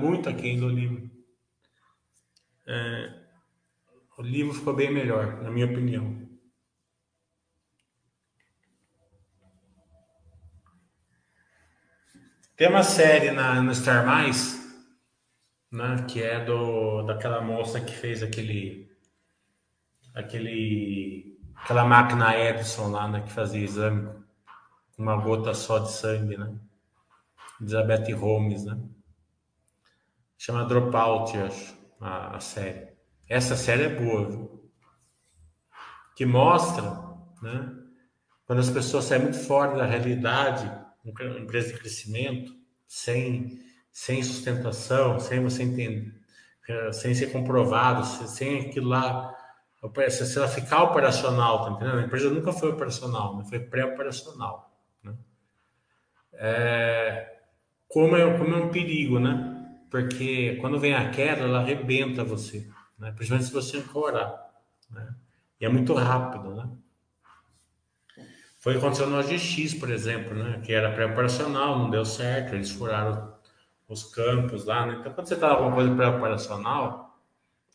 [0.00, 1.10] Muito aquém do livro.
[2.66, 3.23] É,
[4.16, 6.24] o livro ficou bem melhor, na minha opinião.
[12.56, 14.62] Tem uma série na, no Star Mais,
[15.72, 18.88] né, que é do daquela moça que fez aquele
[20.14, 24.08] aquele aquela máquina Edison lá, né, que fazia exame
[24.94, 26.56] com uma gota só de sangue, né?
[27.60, 28.80] Elizabeth Holmes, né?
[30.38, 32.93] Chama Dropout, acho, a, a série.
[33.28, 34.70] Essa série é boa, viu?
[36.14, 36.82] Que mostra,
[37.42, 37.74] né?
[38.46, 40.70] Quando as pessoas saem muito fora da realidade,
[41.04, 42.52] uma empresa de crescimento,
[42.86, 43.58] sem,
[43.90, 46.14] sem sustentação, sem você entender,
[46.92, 49.34] sem ser comprovado, sem aquilo lá,
[50.10, 51.98] se ela ficar operacional, tá entendendo?
[51.98, 53.44] A empresa nunca foi operacional, né?
[53.48, 54.78] foi pré-operacional.
[55.02, 55.14] Né?
[56.34, 57.38] É,
[57.88, 59.50] como, é, como é um perigo, né?
[59.90, 62.68] Porque quando vem a queda, ela arrebenta você
[62.98, 63.12] né?
[63.12, 64.50] principalmente se você ancorar.
[64.90, 65.14] Né?
[65.60, 66.54] E é muito rápido.
[66.54, 66.68] Né?
[68.58, 70.60] Foi o aconteceu no OGX, por exemplo, né?
[70.64, 73.34] que era pré-operacional, não deu certo, eles furaram
[73.88, 74.86] os campos lá.
[74.86, 74.96] Né?
[75.00, 77.18] Então, quando você está alguma coisa pré-operacional,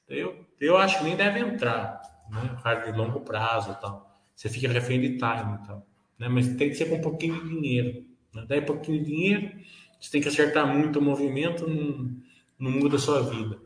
[0.07, 2.57] eu, eu acho que nem deve entrar, né?
[2.61, 4.11] Por de longo prazo tal.
[4.36, 5.86] Você fica refém de time tal.
[6.17, 6.28] Né?
[6.28, 8.05] Mas tem que ser com um pouquinho de dinheiro.
[8.34, 8.45] Né?
[8.47, 9.51] Daí, um pouquinho de dinheiro,
[9.99, 12.11] você tem que acertar muito o movimento, não,
[12.57, 13.59] não muda a sua vida.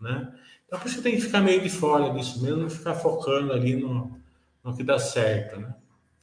[0.00, 0.32] Né?
[0.68, 4.20] Então, por isso tem que ficar meio de fora disso mesmo, ficar focando ali no,
[4.62, 5.74] no que dá certo, né?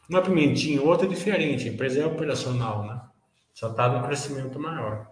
[0.07, 3.01] Uma pimentinha, outra é diferente, a empresa é operacional, né?
[3.55, 5.11] Só está no crescimento maior.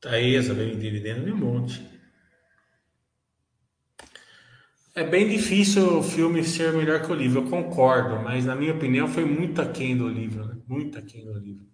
[0.00, 1.93] Taesa veio em dividendo de um monte.
[4.96, 8.72] É bem difícil o filme ser melhor que o livro, eu concordo, mas na minha
[8.72, 10.56] opinião foi muito aquém do livro, né?
[10.68, 11.66] Muito aquém do livro.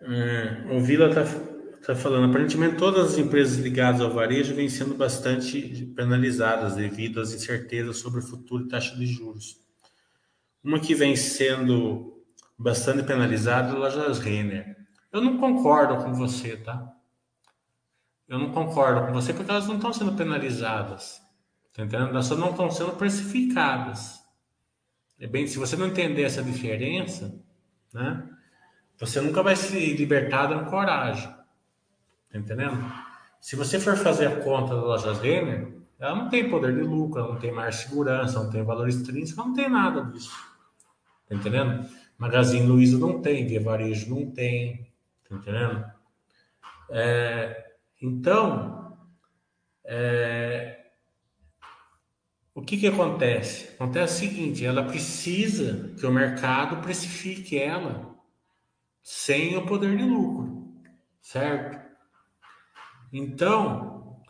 [0.00, 1.22] É, o Vila está
[1.86, 7.32] tá falando, aparentemente todas as empresas ligadas ao varejo vêm sendo bastante penalizadas devido às
[7.32, 9.60] incertezas sobre o futuro e taxa de juros.
[10.64, 12.20] Uma que vem sendo
[12.58, 14.76] bastante penalizada é a Lojas Renner.
[15.12, 16.84] Eu não concordo com você, tá?
[18.32, 21.20] Eu não concordo com você porque elas não estão sendo penalizadas.
[21.74, 22.08] Tá entendendo?
[22.08, 24.24] Elas só não estão sendo precificadas.
[25.20, 27.38] É bem, se você não entender essa diferença,
[27.92, 28.26] né?
[28.98, 31.28] Você nunca vai se libertar da coragem.
[32.30, 32.82] Tá entendendo?
[33.38, 35.70] Se você for fazer a conta da loja Renner,
[36.00, 39.42] ela não tem poder de lucro, ela não tem mais segurança, não tem valor extrínseco,
[39.42, 40.32] ela não tem nada disso.
[41.28, 41.86] Tá entendendo?
[42.16, 44.90] Magazine Luiza não tem, Via Varejo não tem.
[45.28, 45.84] Tá entendendo?
[46.88, 47.61] É,
[48.02, 48.98] então,
[49.84, 50.86] é,
[52.52, 53.74] o que, que acontece?
[53.74, 58.12] Acontece o seguinte: ela precisa que o mercado precifique ela
[59.02, 60.74] sem o poder de lucro,
[61.20, 61.80] certo?
[63.12, 64.20] Então,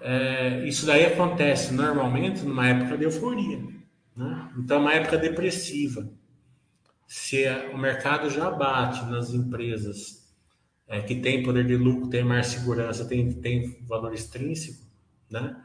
[0.00, 3.58] é, isso daí acontece normalmente numa época de euforia,
[4.16, 4.52] né?
[4.56, 6.08] Então, uma época depressiva.
[7.08, 10.25] Se o mercado já bate nas empresas
[10.88, 14.84] é, que tem poder de lucro, tem mais segurança, tem, tem valor extrínseco,
[15.30, 15.56] né?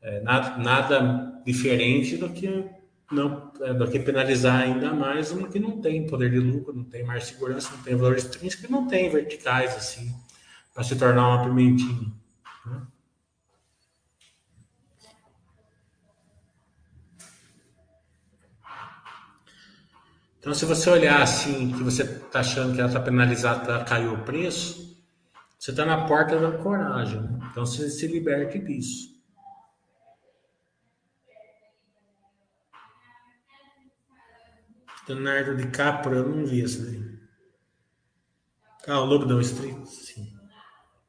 [0.00, 2.64] É, nada, nada diferente do que
[3.10, 6.84] não é, do que penalizar ainda mais uma que não tem poder de lucro, não
[6.84, 10.14] tem mais segurança, não tem valor extrínseco e não tem verticais assim
[10.74, 12.12] para se tornar uma pimentinha.
[12.66, 12.82] Né?
[20.48, 24.24] Então, se você olhar assim, que você está achando que ela está penalizada, caiu o
[24.24, 24.98] preço,
[25.58, 27.20] você está na porta da coragem.
[27.50, 29.14] Então, você se liberte disso.
[35.06, 37.18] Leonardo DiCaprio, eu não vi esse daí.
[38.86, 39.84] Ah, o Lobo da Street?
[39.84, 40.34] Sim.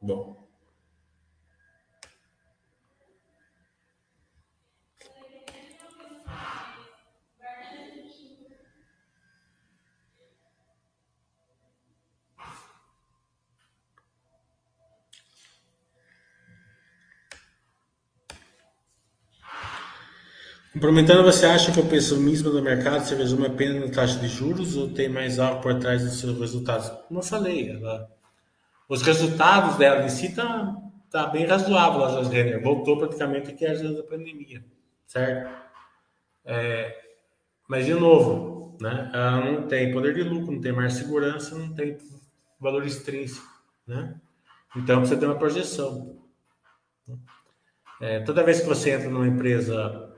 [0.01, 0.38] Bom.
[20.71, 24.77] Complementando, você acha que o pessimismo do mercado se resume apenas na taxa de juros
[24.77, 26.89] ou tem mais algo por trás dos seus resultados?
[27.07, 28.07] Como eu falei, ela,
[28.87, 30.75] os resultados dela em si está
[31.09, 32.61] tá bem razoável, a Renner.
[32.61, 34.63] Voltou praticamente que era da pandemia,
[35.07, 35.49] certo?
[36.45, 36.95] É,
[37.67, 41.73] mas, de novo, né, ela não tem poder de lucro, não tem mais segurança, não
[41.73, 41.97] tem
[42.59, 43.47] valor extrínseco,
[43.87, 44.15] né?
[44.75, 46.15] Então, você tem uma projeção.
[47.99, 50.08] É, toda vez que você entra numa empresa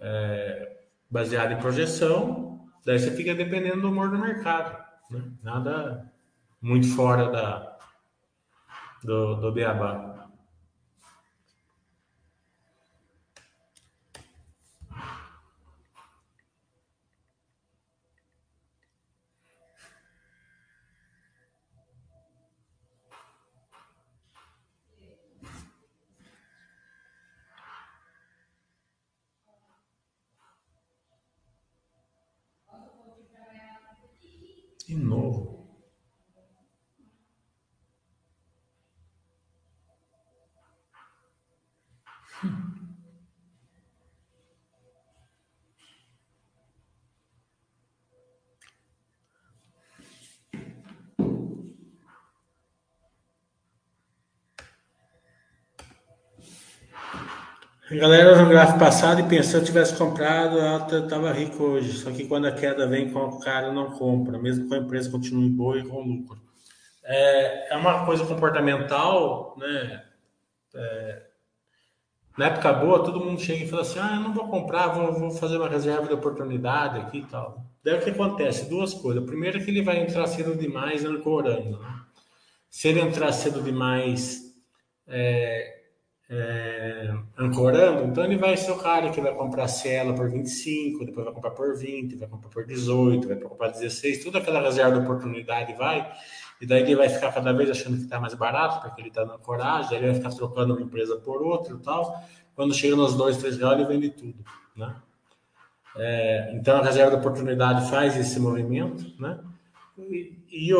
[0.00, 0.78] é,
[1.10, 4.76] baseado em projeção, daí você fica dependendo do humor do mercado.
[5.10, 5.22] Né?
[5.42, 6.10] Nada
[6.60, 7.78] muito fora da,
[9.02, 10.17] do, do beabá.
[34.88, 35.57] De novo.
[57.90, 61.94] A galera no gráfico passado e pensou, se eu tivesse comprado, eu estava rico hoje.
[61.94, 65.48] Só que quando a queda vem, o cara não compra, mesmo que a empresa continue
[65.48, 66.38] boa e com lucro.
[67.02, 70.04] É, é uma coisa comportamental, né?
[70.74, 71.22] É,
[72.36, 75.14] na época boa, todo mundo chega e fala assim: ah, eu não vou comprar, vou,
[75.14, 77.64] vou fazer uma reserva de oportunidade aqui e tal.
[77.82, 78.68] Daí o que acontece?
[78.68, 79.24] Duas coisas.
[79.24, 81.78] Primeiro é que ele vai entrar cedo demais ancorando.
[81.78, 82.00] Né?
[82.68, 84.54] Se ele entrar cedo demais,
[85.06, 85.77] é,
[86.30, 91.24] é, ancorando, então ele vai ser o cara que vai comprar Cielo por 25, depois
[91.24, 95.04] vai comprar por 20, vai comprar por 18, vai comprar 16, toda aquela reserva de
[95.04, 96.06] oportunidade vai,
[96.60, 99.24] e daí ele vai ficar cada vez achando que está mais barato, porque ele está
[99.24, 102.22] na coragem, ele vai ficar trocando uma empresa por outra e tal.
[102.54, 104.44] Quando chega nos 2, 3 reais, ele vende tudo,
[104.76, 104.96] né?
[105.96, 109.38] É, então a reserva de oportunidade faz esse movimento, né?
[109.96, 110.72] E, e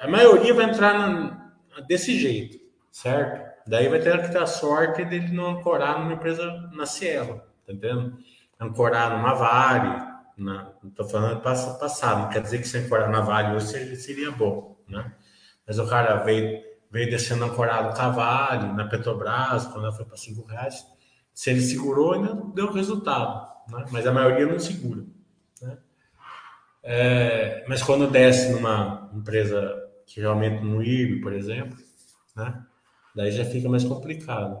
[0.00, 1.52] a maioria vai entrar na,
[1.86, 2.58] desse jeito,
[2.90, 3.45] certo?
[3.66, 7.72] Daí vai ter que ter a sorte dele não ancorar numa empresa na Cielo, tá
[7.72, 8.16] entendendo?
[8.60, 10.06] Ancorar numa Vale,
[10.36, 13.96] na, não tô falando passado, não quer dizer que se ancorar na Vale hoje seria,
[13.96, 15.12] seria bom, né?
[15.66, 20.46] Mas o cara veio, veio descendo ancorado cavalo na Petrobras, quando ela foi para 5
[20.46, 20.86] reais.
[21.34, 23.84] Se ele segurou, ainda deu resultado, né?
[23.90, 25.04] mas a maioria não segura.
[25.60, 25.78] Né?
[26.84, 31.76] É, mas quando desce numa empresa que realmente no IRB, por exemplo,
[32.36, 32.64] né?
[33.16, 34.60] Daí já fica mais complicado.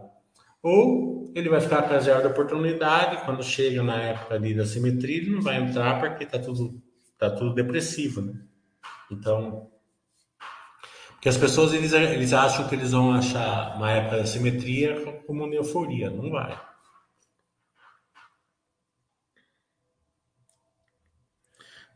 [0.62, 4.64] Ou ele vai ficar com a zero da oportunidade, quando chega na época ali da
[4.64, 6.82] simetria, ele não vai entrar porque está tudo,
[7.18, 8.22] tá tudo depressivo.
[8.22, 8.34] Né?
[9.12, 9.70] Então,
[11.12, 15.44] porque as pessoas eles, eles acham que eles vão achar uma época da simetria como
[15.44, 16.10] uma euforia.
[16.10, 16.58] Não vai.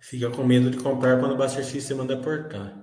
[0.01, 2.80] Fica com medo de comprar quando o Buster System manda portar.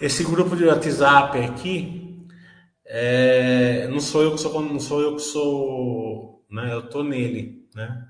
[0.00, 2.26] Esse grupo de WhatsApp aqui,
[2.86, 6.72] é, não sou eu que sou, não sou eu que sou, né?
[6.72, 8.08] Eu tô nele, né?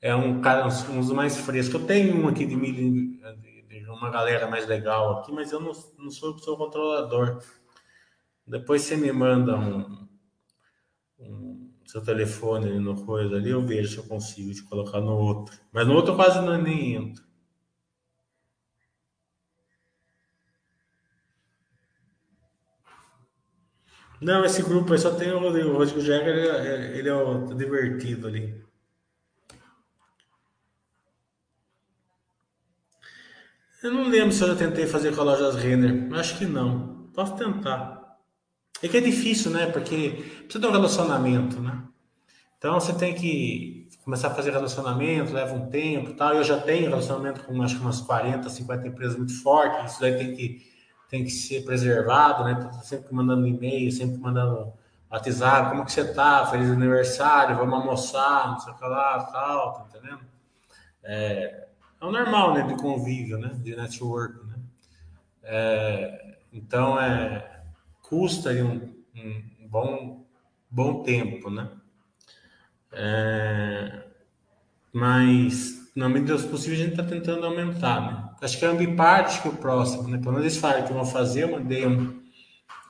[0.00, 1.80] É um cara, um dos mais frescos.
[1.80, 3.20] Eu tenho um aqui de milho,
[3.88, 7.42] uma galera mais legal aqui, mas eu não, não sou eu que sou o controlador.
[8.46, 10.08] Depois você me manda um,
[11.18, 15.58] um seu telefone no coisa ali, eu vejo se eu consigo te colocar no outro.
[15.72, 17.31] Mas no outro quase não nem entro.
[24.22, 25.70] Não, esse grupo aí só tem o Rodrigo.
[25.70, 28.62] O Rodrigo ele, é, ele é o divertido ali.
[33.82, 36.08] Eu não lembro se eu já tentei fazer com a lojas Renner.
[36.14, 37.10] Acho que não.
[37.12, 38.16] Posso tentar.
[38.80, 39.66] É que é difícil, né?
[39.66, 41.82] Porque precisa de um relacionamento, né?
[42.58, 46.34] Então você tem que começar a fazer relacionamento, leva um tempo tal.
[46.34, 49.92] Eu já tenho relacionamento com acho que umas 40, 50 empresas muito fortes.
[49.92, 50.71] Isso daí tem que
[51.12, 52.54] tem que ser preservado, né?
[52.54, 54.72] Tô sempre mandando e-mail, sempre mandando
[55.10, 56.46] WhatsApp, como que você tá?
[56.46, 60.22] Feliz aniversário, vamos almoçar, não sei o que lá, tal, tá entendendo?
[61.02, 61.66] É,
[62.00, 64.54] é o normal, né, de convívio, né, de network, né?
[65.42, 67.60] É, então, é,
[68.00, 70.24] custa um, um, bom,
[70.70, 71.68] bom tempo, né?
[72.90, 74.02] É,
[74.90, 78.21] mas, na medida do possível, a gente está tentando aumentar, né?
[78.42, 80.18] Acho que é a Ambipar, acho que é o próximo, né?
[80.18, 82.20] Pelo menos eles falaram que vão fazer, eu mandei um,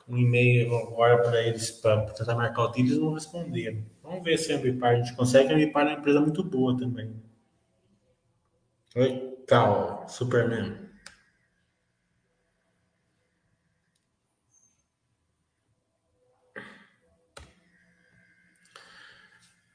[0.08, 3.84] um e-mail agora para eles para tentar marcar o dia, eles não responderam.
[4.02, 5.52] Vamos ver se a Ambipar a gente consegue.
[5.52, 7.14] A Ambipar é uma empresa muito boa também.
[8.96, 10.74] Oi, Cal, Superman.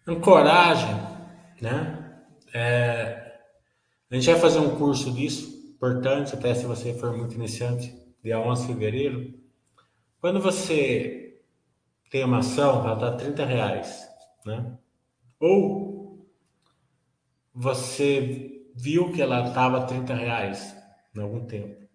[0.08, 0.96] Ancoragem,
[1.62, 2.24] né?
[2.52, 3.38] É,
[4.10, 8.40] a gente vai fazer um curso disso importante, até se você for muito iniciante, dia
[8.40, 9.34] 11 de fevereiro.
[10.20, 11.40] Quando você
[12.10, 14.08] tem uma ação, ela está 30 reais,
[14.44, 14.78] né?
[15.40, 16.28] Ou
[17.54, 20.76] você viu que ela estava 30 reais
[21.16, 21.88] em algum tempo.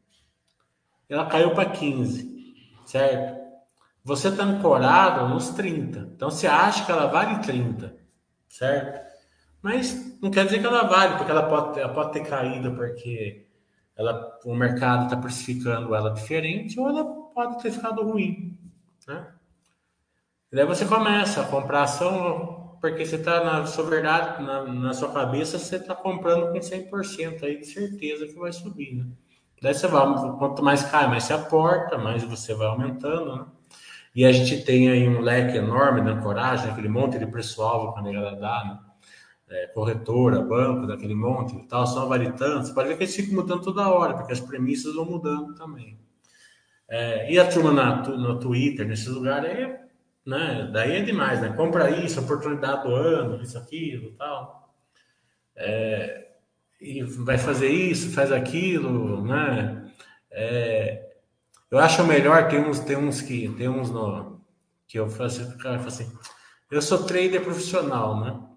[1.09, 2.55] Ela caiu para 15,
[2.87, 3.43] certo?
[4.05, 6.13] Você está ancorado nos 30.
[6.15, 7.97] Então você acha que ela vale 30,
[8.49, 9.13] certo?
[9.61, 13.52] Mas não quer dizer que ela vale, porque ela pode, ela pode ter caído porque
[13.97, 18.59] ela, o mercado está precificando ela diferente ou ela pode ter ficado ruim,
[19.07, 19.27] né?
[20.51, 24.93] E daí você começa a comprar ação porque você está na sua verdade, na, na
[24.93, 29.07] sua cabeça, você está comprando com 100% aí de certeza que vai subir, né?
[29.63, 30.05] Daí você vai,
[30.39, 33.47] quanto mais cai, mais se aporta, mais você vai aumentando, né?
[34.15, 38.01] E a gente tem aí um leque enorme de ancoragem, aquele monte de preço-alvo que
[38.01, 38.92] a negada dá, né?
[39.53, 42.67] É, corretora, banco, daquele monte e tal, só vale tanto.
[42.67, 45.99] Você pode ver que eles ficam mudando toda hora, porque as premissas vão mudando também.
[46.89, 49.77] É, e a turma na, no Twitter, nesses lugares, aí,
[50.25, 51.51] né, daí é demais, né?
[51.51, 54.75] Compra isso, oportunidade do ano, isso, aquilo tal.
[55.55, 56.29] É,
[56.81, 59.91] e vai fazer isso, faz aquilo, né?
[60.31, 61.13] É,
[61.71, 64.41] eu acho melhor, tem uns, tem uns que, tem uns no,
[64.87, 66.11] que eu faço, o cara fala assim,
[66.71, 68.52] eu sou trader profissional, né?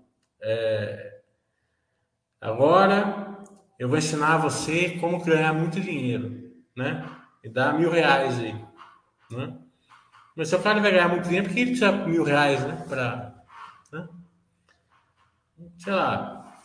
[0.48, 1.22] É,
[2.40, 3.40] agora
[3.80, 7.04] eu vou ensinar você como ganhar muito dinheiro, né?
[7.44, 8.54] E dar mil reais aí,
[9.32, 9.58] né?
[10.36, 12.86] Mas se o cara vai ganhar muito dinheiro, por que ele precisa mil reais, né?
[12.88, 13.34] Pra,
[13.92, 14.08] né?
[15.80, 16.62] Sei lá.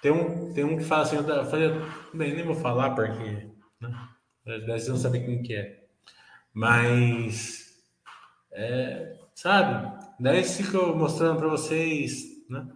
[0.00, 1.72] Tem um, tem um que fala assim, eu falei,
[2.14, 3.50] bem, nem vou falar porque,
[3.80, 4.08] né?
[4.44, 5.84] Vocês não sabem quem que é.
[6.54, 7.82] Mas,
[8.52, 9.95] é, sabe?
[10.18, 12.66] Daí fico mostrando para vocês, né?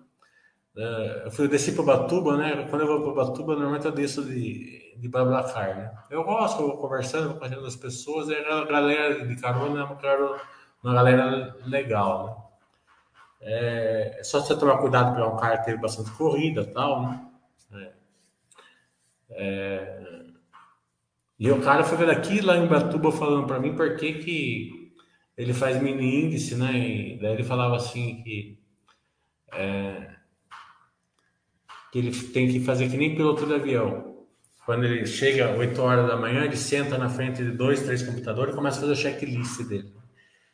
[0.76, 2.66] É, eu fui desci para Batuba, né?
[2.68, 5.92] Quando eu vou para Batuba, normalmente eu desço de, de Bablacar, né?
[6.10, 9.84] Eu gosto, eu vou conversando, vou conhecendo as pessoas, e a galera de carona é
[9.84, 10.40] uma,
[10.82, 12.50] uma galera legal, né?
[13.42, 17.26] É, é só você tomar cuidado para um cara que teve bastante corrida tal, né?
[17.72, 17.92] É,
[19.30, 20.20] é,
[21.38, 24.79] e o cara foi ver aqui lá em Batuba falando para mim por que, que
[25.40, 26.70] ele faz mini índice, né?
[26.76, 28.58] E daí ele falava assim que,
[29.54, 30.10] é,
[31.90, 34.26] que ele tem que fazer que nem piloto de avião.
[34.66, 38.52] Quando ele chega 8 horas da manhã, ele senta na frente de dois, três computadores
[38.52, 39.90] e começa a fazer o checklist dele.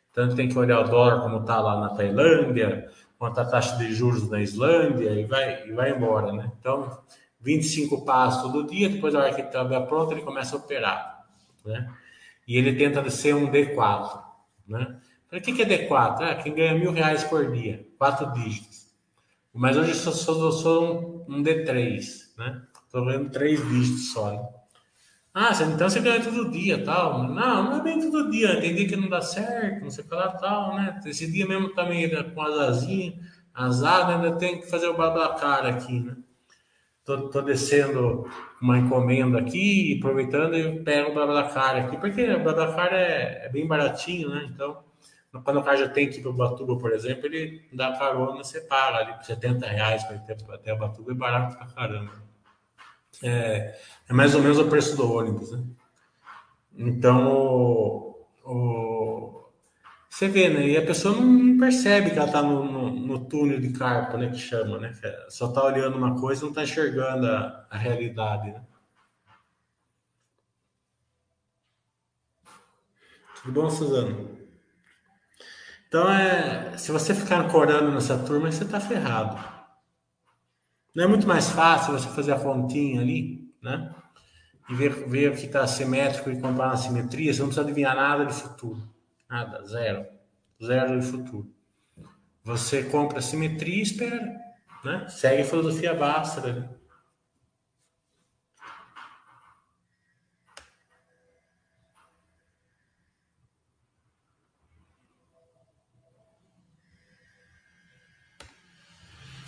[0.09, 3.75] Então ele tem que olhar o dólar como está lá na Tailândia, quanto a taxa
[3.75, 6.49] de juros na Islândia e vai, e vai embora, né?
[6.61, 6.97] Então,
[7.41, 11.25] 25 passos todo dia, depois a hora que estiver pronto, ele começa a operar,
[11.65, 11.93] né?
[12.47, 14.26] E ele tenta ser um D4,
[14.67, 14.99] né?
[15.31, 16.21] O que, que é D4?
[16.21, 18.87] Ah, quem ganha mil reais por dia, quatro dígitos.
[19.53, 22.03] Mas hoje eu sou, sou, sou um, um D3,
[22.37, 22.61] né?
[22.85, 24.47] Estou ganhando três dígitos só, né?
[25.33, 27.27] Ah, então você ganha todo dia, tal.
[27.27, 28.59] Não, não é bem todo dia.
[28.59, 30.99] Tem dia que não dá certo, não sei o que lá, tal, né?
[31.05, 33.19] Esse dia mesmo também tá com asazinha,
[33.53, 36.15] azar, ainda tem que fazer o babacar aqui, né?
[37.05, 38.27] Tô, tô descendo
[38.61, 43.67] uma encomenda aqui, aproveitando e pego o babacar aqui, porque o babacar é, é, bem
[43.67, 44.49] baratinho, né?
[44.51, 44.83] Então,
[45.43, 48.43] quando o cara já tem que ir para o Batuba, por exemplo, ele dá carona,
[48.43, 50.21] você paga ali 70 reais para ir
[50.53, 52.11] até Batuba, é barato pra caramba.
[53.23, 53.79] É,
[54.09, 55.63] é mais ou menos o preço do ônibus, né?
[56.75, 59.46] Então, o, o,
[60.17, 60.67] você vê, né?
[60.67, 64.31] E a pessoa não percebe que ela está no, no, no, túnel de carpa, né?
[64.31, 64.91] Que chama, né?
[65.29, 68.63] Só está olhando uma coisa e não está enxergando a, a realidade, né?
[73.43, 74.39] Tudo bom, Suzano?
[75.87, 79.37] Então, é, se você ficar corando nessa turma, você está ferrado.
[80.95, 83.93] Não é muito mais fácil você fazer a fontinha ali, né?
[84.67, 87.31] E ver, ver o que está simétrico e comparar a simetria.
[87.31, 88.96] Você não precisa adivinhar nada de futuro.
[89.29, 90.05] Nada, zero.
[90.63, 91.53] Zero de futuro.
[92.43, 94.37] Você compra simetria e espera.
[94.83, 95.07] Né?
[95.09, 96.41] Segue a filosofia basta.
[96.41, 96.69] Né?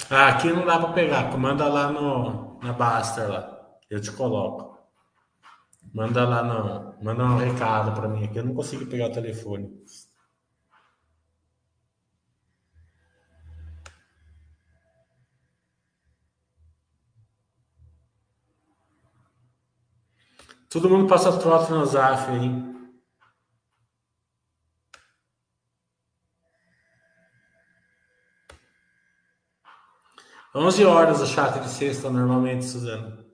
[0.10, 1.38] Ah, aqui não dá para pegar.
[1.38, 3.78] Manda lá no, na Baster lá.
[3.90, 4.79] Eu te coloco.
[5.94, 8.38] Manda lá no, manda um recado para mim aqui.
[8.38, 9.70] Eu não consigo pegar o telefone.
[20.70, 22.70] Todo mundo passa trote no Zaf aí.
[30.54, 33.29] 11 horas o chat de sexta, normalmente, Suzana.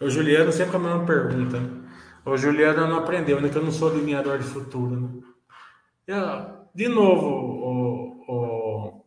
[0.00, 1.58] O Juliano sempre a mesma pergunta.
[2.24, 3.48] O Juliano não aprendeu, né?
[3.48, 4.96] Que eu não sou adivinhador de futuro.
[4.96, 5.22] Né?
[6.06, 9.04] Eu, de novo, o, o,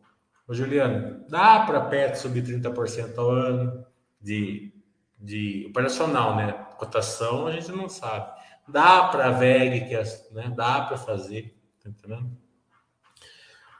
[0.48, 3.86] o Juliano, dá para PET subir 30% ao ano
[4.20, 4.72] de,
[5.18, 6.52] de operacional, né?
[6.76, 8.32] Cotação a gente não sabe.
[8.66, 12.30] Dá para VEG, que é, né, dá para fazer, tá entendendo?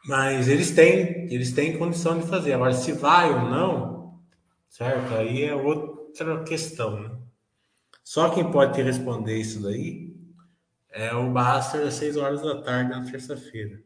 [0.05, 2.53] Mas eles têm, eles têm condição de fazer.
[2.53, 4.21] Agora, se vai ou não,
[4.69, 5.15] certo?
[5.15, 5.55] Aí é
[6.11, 7.17] outra questão, né?
[8.03, 10.17] Só quem pode te responder isso daí
[10.89, 13.83] é o Baster às 6 horas da tarde na terça-feira.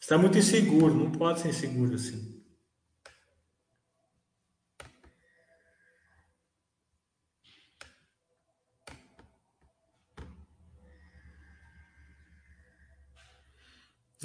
[0.00, 2.33] Está muito inseguro, não pode ser inseguro assim.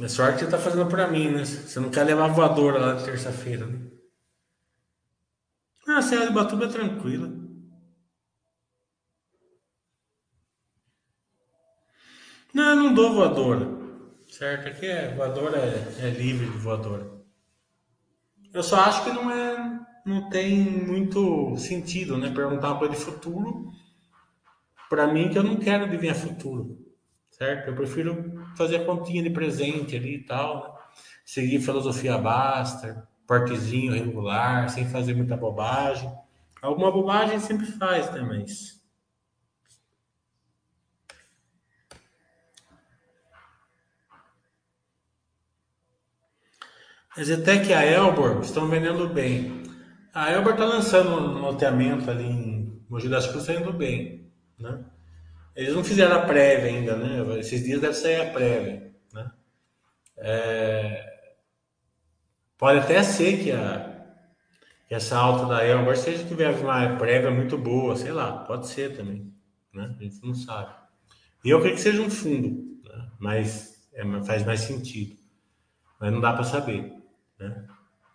[0.02, 1.44] É sorte que você tá fazendo pra mim, né?
[1.44, 3.80] Você não quer levar voadora lá de terça-feira, né?
[5.88, 7.28] Ah, Serra de Batuba é tranquila.
[12.54, 13.68] Não, eu não dou voadora.
[14.30, 14.70] Certo?
[14.70, 17.12] Aqui é voadora é, é livre de voadora.
[18.54, 19.80] Eu só acho que não é.
[20.06, 22.32] Não tem muito sentido, né?
[22.34, 23.72] Perguntar uma coisa de futuro.
[24.90, 26.80] Pra mim, que eu não quero adivinhar futuro.
[27.30, 27.68] Certo?
[27.68, 30.80] Eu prefiro fazer a continha de presente ali e tal, né?
[31.26, 36.12] seguir filosofia basta, portezinho regular, sem fazer muita bobagem.
[36.62, 38.22] Alguma bobagem sempre faz, né?
[38.22, 38.80] Mas.
[47.16, 49.64] Mas até que a Elbor estão vendendo bem.
[50.14, 54.84] A Elbor está lançando um loteamento ali em Mogi das Cruzes, está indo bem, né?
[55.60, 57.38] Eles não fizeram a prévia ainda, né?
[57.38, 59.32] Esses dias deve sair a prévia, né?
[60.16, 61.34] É...
[62.58, 64.06] Pode até ser que a,
[64.88, 68.68] que essa alta da Elmar seja que tiver uma prévia muito boa, sei lá, pode
[68.70, 69.34] ser também,
[69.74, 69.94] né?
[70.00, 70.74] A gente não sabe.
[71.44, 73.12] E eu creio que seja um fundo, né?
[73.20, 75.18] mas é, faz mais sentido.
[76.00, 76.94] Mas não dá para saber,
[77.38, 77.68] né?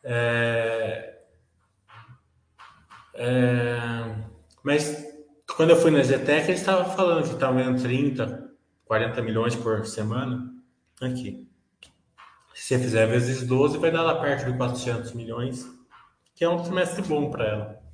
[0.03, 1.19] É,
[3.13, 4.15] é,
[4.63, 5.14] mas
[5.57, 8.51] quando eu fui na Zetec, eles estavam falando que estavam vendo 30,
[8.85, 10.53] 40 milhões por semana.
[11.01, 11.49] Aqui.
[12.55, 15.67] Se você fizer vezes 12, vai dar lá perto de 400 milhões,
[16.35, 17.85] que é um trimestre bom para ela.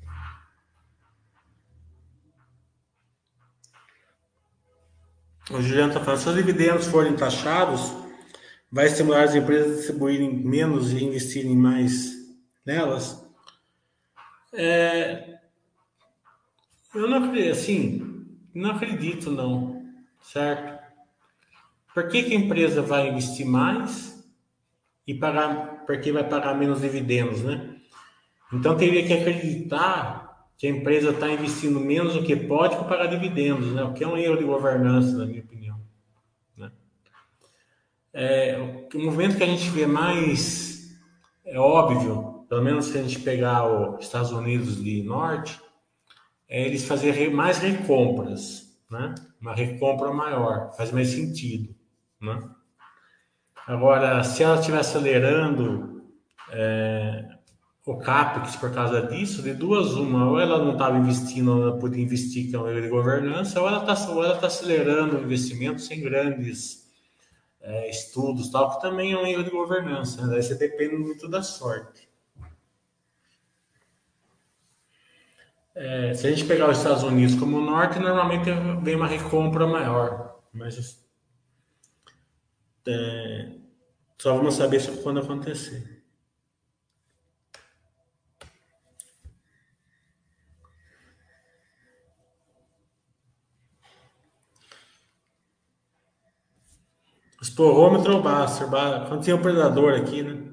[5.50, 7.92] O Juliano está falando, se os dividendos forem taxados,
[8.70, 12.12] vai estimular as empresas a distribuírem menos e investirem mais
[12.64, 13.26] nelas?
[14.52, 15.39] É,
[16.94, 19.84] eu não acredito, assim, não acredito não,
[20.20, 20.80] certo?
[21.94, 24.24] Por que, que a empresa vai investir mais
[25.06, 27.76] e pagar, porque vai pagar menos dividendos, né?
[28.52, 33.06] Então teria que acreditar que a empresa está investindo menos do que pode para pagar
[33.06, 33.82] dividendos, né?
[33.82, 35.80] O que é um erro de governança, na minha opinião.
[36.56, 36.70] Né?
[38.12, 38.58] É,
[38.94, 40.96] o movimento que a gente vê mais
[41.44, 45.58] é óbvio, pelo menos se a gente pegar os Estados Unidos de norte,
[46.50, 49.14] é eles fazerem mais recompras, né?
[49.40, 51.72] Uma recompra maior, faz mais sentido,
[52.20, 52.42] né?
[53.66, 56.02] Agora, se ela estiver acelerando
[56.50, 57.24] é,
[57.86, 61.78] o CAPEX por causa disso, de duas uma, ou ela não estava investindo, ou ela
[61.78, 63.94] podia investir, que é um erro de governança, ou ela está
[64.40, 66.90] tá acelerando o investimento sem grandes
[67.60, 70.22] é, estudos, tal, que também é um erro de governança.
[70.22, 70.32] Né?
[70.32, 72.09] Daí você depende muito da sorte.
[75.74, 78.50] É, se a gente pegar os Estados Unidos como o norte, normalmente
[78.82, 80.40] vem uma recompra maior.
[80.52, 81.06] Mas
[82.86, 83.52] é,
[84.18, 86.00] só vamos saber isso quando acontecer.
[97.40, 98.68] Esporrômetro ou Baster?
[99.08, 100.49] Quando tinha o predador aqui, né?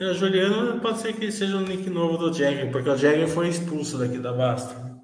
[0.00, 3.48] A Juliana pode ser que seja um nick novo do Jagger, porque o Jagger foi
[3.48, 4.96] expulso daqui da Basta.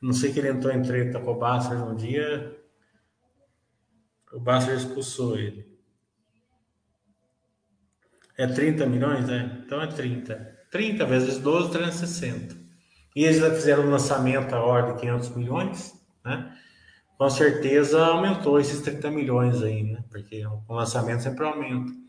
[0.00, 2.54] Não sei que ele entrou em treta com o Baster um dia.
[4.30, 5.66] O Baster expulsou ele.
[8.36, 9.62] É 30 milhões, né?
[9.64, 10.54] Então é 30.
[10.70, 12.54] 30 vezes 12, 360.
[13.14, 16.54] E eles já fizeram um lançamento agora de 500 milhões, né?
[17.16, 20.04] Com certeza aumentou esses 30 milhões aí, né?
[20.10, 22.05] Porque o lançamento sempre aumenta.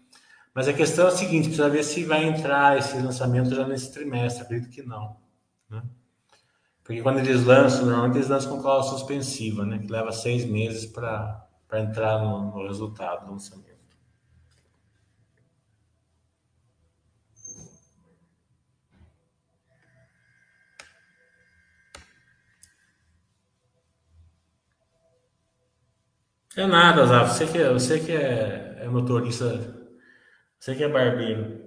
[0.57, 3.93] Mas a questão é a seguinte: precisa ver se vai entrar esse lançamento já nesse
[3.93, 4.41] trimestre.
[4.41, 5.15] Acredito que não.
[5.69, 5.83] Né?
[6.83, 9.77] Porque quando eles lançam, normalmente eles lançam com cláusula suspensiva, né?
[9.77, 13.67] que leva seis meses para entrar no, no resultado do lançamento.
[26.55, 27.35] É nada, Zaf.
[27.35, 29.76] Você que, é, você que é, é motorista
[30.67, 31.66] você que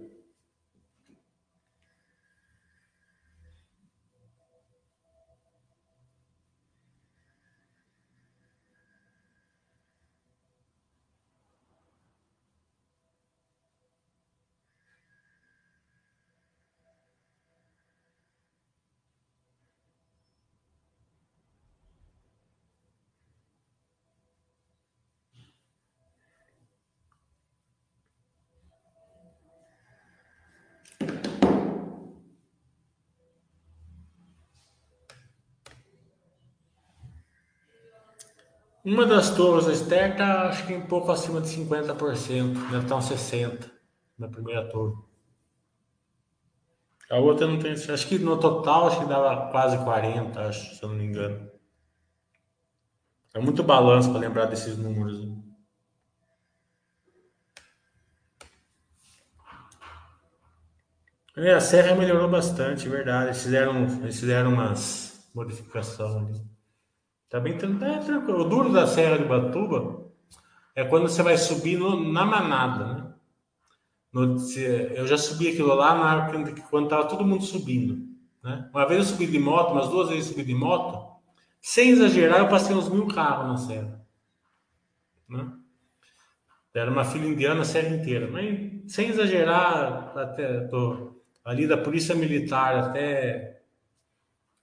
[38.90, 43.08] Uma das torres externas está, acho que um pouco acima de 50%, deve estar uns
[43.08, 43.70] 60%
[44.18, 44.96] na primeira torre.
[47.08, 50.82] A outra não tem, acho que no total acho que dava quase 40, acho, se
[50.82, 51.48] eu não me engano.
[53.32, 55.24] É muito balanço para lembrar desses números.
[55.24, 55.36] Né?
[61.36, 63.26] É, a serra melhorou bastante, verdade.
[63.26, 66.59] Eles fizeram, eles fizeram umas modificações ali.
[67.30, 68.40] Tá bem é tranquilo.
[68.40, 70.04] O duro da Serra de Batuba
[70.74, 73.06] é quando você vai subir na manada, né?
[74.12, 74.36] No,
[74.96, 78.10] eu já subi aquilo lá na época quando estava todo mundo subindo.
[78.42, 78.68] Né?
[78.74, 81.20] Uma vez eu subi de moto, umas duas vezes eu subi de moto.
[81.60, 84.04] Sem exagerar, eu passei uns mil carros na serra.
[85.28, 85.52] Né?
[86.74, 88.28] Era uma fila indiana a serra inteira.
[88.28, 91.12] Mas sem exagerar, até tô,
[91.44, 93.59] ali da Polícia Militar até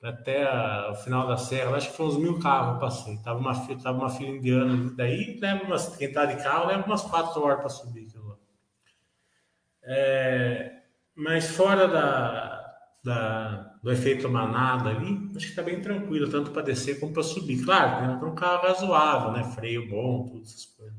[0.01, 3.17] até a, o final da serra, acho que foi uns mil carros eu passei.
[3.17, 7.01] Tava uma, tava uma fila indiana, daí leva umas, quem tá de carro leva umas
[7.01, 8.39] quatro horas para subir aquilo.
[9.83, 10.81] É,
[11.15, 16.61] mas fora da, da, do efeito manada ali, acho que está bem tranquilo, tanto para
[16.61, 17.63] descer como para subir.
[17.63, 19.43] Claro, tem um carro razoável, né?
[19.43, 20.97] Freio bom, todas essas coisas.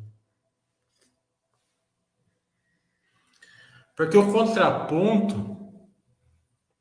[3.94, 5.58] Porque o contraponto,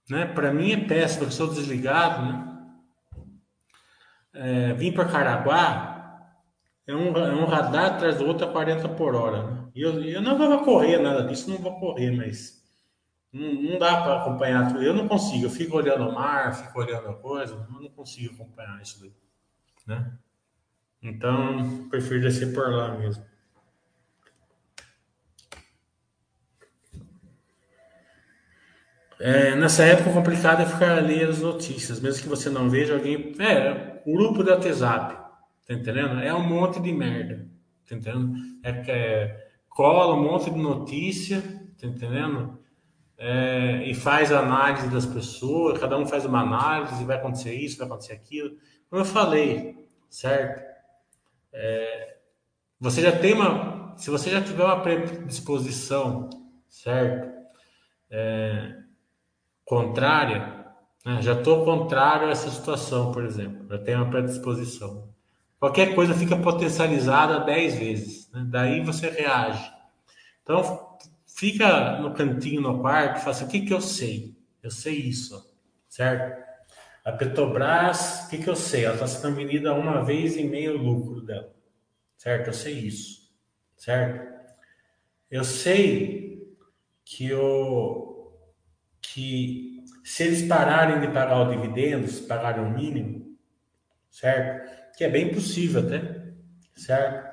[0.10, 2.43] né, para mim é péssimo, porque sou desligado, né?
[4.34, 5.97] É, vim para Caraguá,
[6.86, 9.43] é um, é um radar atrás do outro a 40 por hora.
[9.43, 9.70] Né?
[9.76, 12.64] E eu, eu não vou correr nada disso, não vou correr, mas
[13.34, 14.84] não, não dá para acompanhar tudo.
[14.84, 18.36] Eu não consigo, eu fico olhando o mar, fico olhando a coisa, eu não consigo
[18.36, 19.14] acompanhar isso daí.
[19.86, 20.12] Né?
[21.01, 23.24] Então, prefiro descer por lá mesmo.
[29.20, 32.93] É, nessa época, o complicado é ficar lendo as notícias, mesmo que você não veja
[32.93, 33.34] alguém.
[33.39, 35.15] É, grupo do WhatsApp,
[35.65, 36.20] tá entendendo?
[36.20, 37.47] É um monte de merda,
[37.88, 38.36] tá entendendo?
[38.63, 41.41] É, é cola um monte de notícia,
[41.80, 42.59] tá entendendo?
[43.18, 47.88] É, e faz análise das pessoas, cada um faz uma análise, vai acontecer isso, vai
[47.88, 48.55] acontecer aquilo.
[48.89, 50.63] Como eu falei, certo?
[51.51, 52.18] É,
[52.80, 53.95] você já tem uma.
[53.97, 56.30] Se você já tiver uma predisposição,
[56.70, 57.36] certo?
[58.11, 58.87] É,
[59.68, 60.65] contrária,
[61.05, 61.22] né?
[61.22, 65.09] já estou contrário a essa situação, por exemplo, já tenho uma predisposição.
[65.59, 68.45] Qualquer coisa fica potencializada 10 vezes, né?
[68.47, 69.70] daí você reage.
[70.41, 70.97] Então,
[71.28, 74.36] fica no cantinho no quarto fala assim, o que, que eu sei?
[74.63, 75.53] Eu sei isso,
[75.89, 76.45] certo?
[77.03, 78.86] A Petrobras, o que, que eu sei?
[78.86, 81.53] Ela está sendo vendida uma vez e meio o lucro dela,
[82.18, 82.47] certo?
[82.47, 83.30] Eu sei isso,
[83.76, 84.34] certo?
[85.30, 86.55] Eu sei
[87.03, 88.16] que o,
[89.14, 93.38] que se eles pararem de pagar o dividendo, se pagarem o mínimo,
[94.10, 94.95] certo?
[94.97, 96.24] Que é bem possível até,
[96.76, 97.28] certo?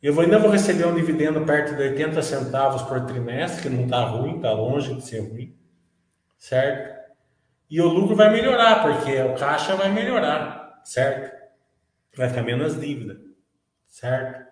[0.00, 4.04] Eu ainda vou receber um dividendo perto de 80 centavos por trimestre, que não está
[4.04, 5.56] ruim, está longe de ser ruim,
[6.38, 6.96] certo?
[7.68, 11.36] E o lucro vai melhorar, porque o caixa vai melhorar, certo?
[12.16, 13.20] Vai ficar menos dívida,
[13.88, 14.46] certo?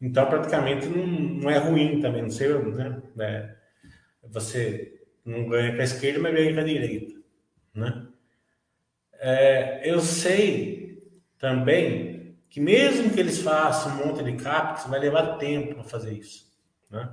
[0.00, 3.02] Então, praticamente não, não é ruim também, não sei, né?
[3.18, 3.56] É,
[4.22, 4.95] você
[5.26, 7.20] não ganha com a esquerda, mas ganha com a direita.
[7.74, 8.06] Né?
[9.14, 11.02] É, eu sei
[11.36, 16.12] também que mesmo que eles façam um monte de capex, vai levar tempo para fazer
[16.14, 16.46] isso.
[16.88, 17.10] Né?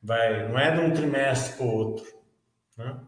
[0.00, 2.06] Vai, não é de um trimestre para o outro.
[2.78, 2.98] Né?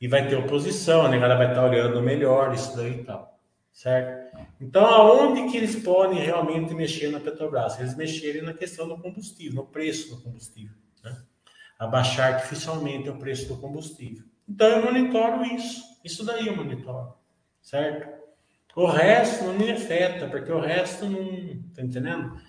[0.00, 3.38] E vai ter oposição, a negada vai estar olhando melhor isso daí e tal.
[3.72, 4.36] Certo?
[4.60, 7.78] Então, aonde que eles podem realmente mexer na Petrobras?
[7.78, 10.74] Eles mexerem na questão do combustível, no preço do combustível
[11.78, 14.24] abaixar artificialmente o preço do combustível.
[14.48, 15.82] Então eu monitoro isso.
[16.04, 17.14] Isso daí eu monitoro,
[17.60, 18.18] certo?
[18.74, 21.62] O resto não me afeta, porque o resto não.
[21.74, 22.40] Tá entendendo?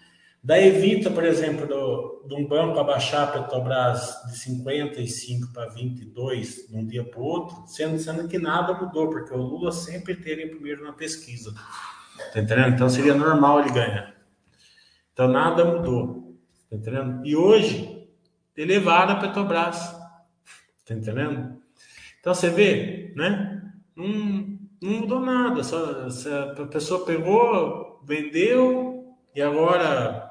[0.41, 6.67] Daí evita, por exemplo, do, de um banco abaixar a Petrobras de 55 para 22
[6.69, 10.15] de um dia para o outro, sendo, sendo que nada mudou, porque o Lula sempre
[10.15, 11.53] teve em primeiro na pesquisa.
[12.33, 12.69] Tá entendendo?
[12.69, 14.15] Então seria normal ele ganhar.
[15.11, 16.37] Então nada mudou.
[16.69, 17.25] Tá entendendo?
[17.25, 17.98] E hoje,
[18.61, 19.95] elevar a Petrobras.
[20.85, 21.61] Tá entendendo?
[22.19, 23.71] Então você vê, né?
[23.95, 25.63] Não, não mudou nada.
[25.63, 30.27] Só, só, a pessoa pegou, vendeu e agora.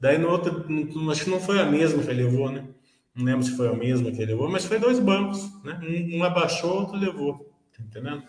[0.00, 0.64] Daí no outro,
[1.10, 2.66] acho que não foi a mesma que levou, né?
[3.14, 5.78] Não lembro se foi a mesma que levou, mas foi dois bancos, né?
[5.82, 7.50] Um, um abaixou, outro levou.
[7.76, 8.22] Tá entendendo?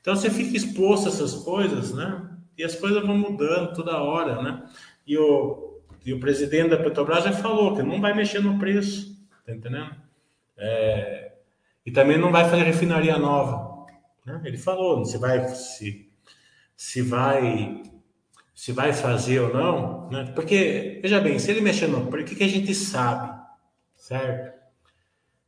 [0.00, 2.28] Então você fica exposto a essas coisas, né?
[2.58, 4.64] E as coisas vão mudando toda hora, né?
[5.06, 5.69] E o,
[6.04, 9.94] e o presidente da Petrobras já falou que não vai mexer no preço, tá entendendo?
[10.56, 11.32] É,
[11.84, 13.86] e também não vai fazer refinaria nova.
[14.24, 14.40] Né?
[14.44, 16.10] Ele falou, se vai, se,
[16.76, 17.82] se vai,
[18.54, 20.32] se vai fazer ou não, né?
[20.34, 23.38] Porque veja bem, se ele mexer no preço, o que, que a gente sabe,
[23.96, 24.58] certo?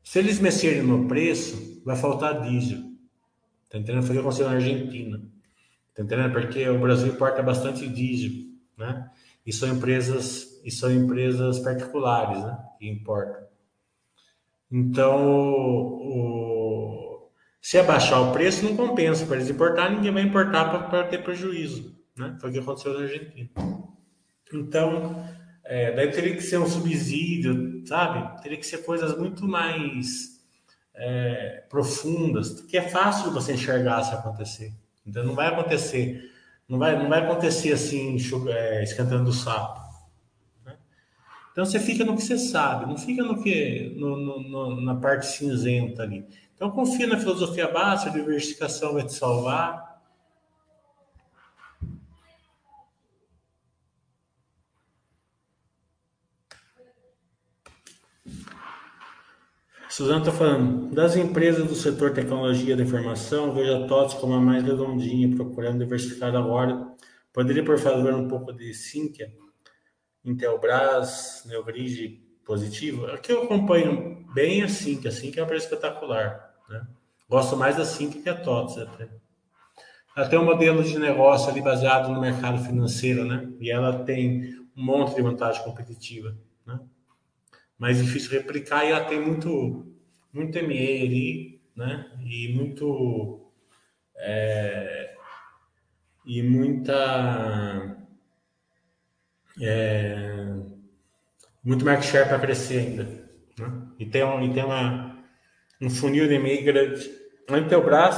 [0.03, 2.81] Se eles mexerem no preço, vai faltar diesel.
[3.71, 4.03] Tá entendendo?
[4.03, 5.23] Foi o que aconteceu na Argentina.
[5.95, 6.33] Tá entendendo?
[6.33, 8.33] Porque o Brasil importa bastante diesel,
[8.77, 9.09] né?
[9.45, 13.43] E são empresas e são empresas particulares, né, que importam.
[14.71, 17.29] Então, o,
[17.61, 21.95] se abaixar o preço, não compensa para eles importar, ninguém vai importar para ter prejuízo,
[22.17, 22.37] né?
[22.41, 23.51] Foi o que aconteceu na Argentina.
[24.53, 25.27] Então,
[25.65, 28.43] é, daí teria que ser um subsídio, sabe?
[28.43, 30.41] Teria que ser coisas muito mais
[30.95, 34.73] é, profundas, que é fácil você enxergar se acontecer.
[35.07, 36.32] Então, não vai acontecer
[36.73, 38.17] não vai, não vai acontecer assim,
[38.49, 39.79] é, esquentando o sapo.
[40.65, 40.75] Né?
[41.53, 45.27] Então você fica no que você sabe, não fica no que no, no, na parte
[45.27, 46.25] cinzenta ali.
[46.57, 49.92] Então confia na filosofia básica, a diversificação vai te salvar.
[59.93, 64.41] Suzana está falando, das empresas do setor tecnologia da informação, vejo a TOTS como a
[64.41, 66.95] mais redondinha, procurando diversificar agora.
[67.31, 69.31] Poderia, por favor, um pouco de Sinqia,
[70.25, 73.05] Intelbras, Neogrid positivo?
[73.05, 76.55] Aqui eu acompanho bem a Sinqia, a Sinqia é uma empresa espetacular.
[76.71, 76.87] Né?
[77.29, 79.11] Gosto mais da Sinqia que a TOTS até.
[80.17, 83.47] Ela tem um modelo de negócio ali baseado no mercado financeiro, né?
[83.61, 86.35] E ela tem um monte de vantagem competitiva?
[87.83, 89.93] Mais difícil replicar e ela tem muito,
[90.33, 92.13] muito ali, né?
[92.25, 93.51] E muito.
[94.15, 95.17] É,
[96.25, 97.97] e muita.
[99.61, 100.55] É,
[101.65, 103.03] muito market share para crescer ainda.
[103.59, 103.83] Né?
[103.99, 105.19] E tem, um, e tem uma,
[105.81, 107.11] um funil de MA grande.
[107.51, 108.17] A Intelbras,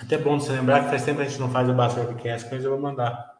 [0.00, 2.48] até bom você lembrar que faz tempo que a gente não faz o Basta Webcast,
[2.50, 3.38] mas eu vou mandar.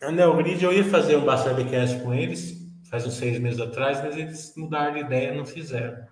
[0.00, 2.61] A Neogrid, eu ia fazer um Basta Webcast com eles,
[2.92, 6.06] faz uns seis meses atrás, mas eles mudaram de ideia não fizeram.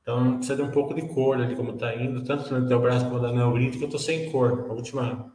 [0.00, 3.20] Então precisa de um pouco de cor ali, como está indo, tanto no braço quanto
[3.20, 4.66] na Neogrid, que eu estou sem cor.
[4.70, 5.30] A última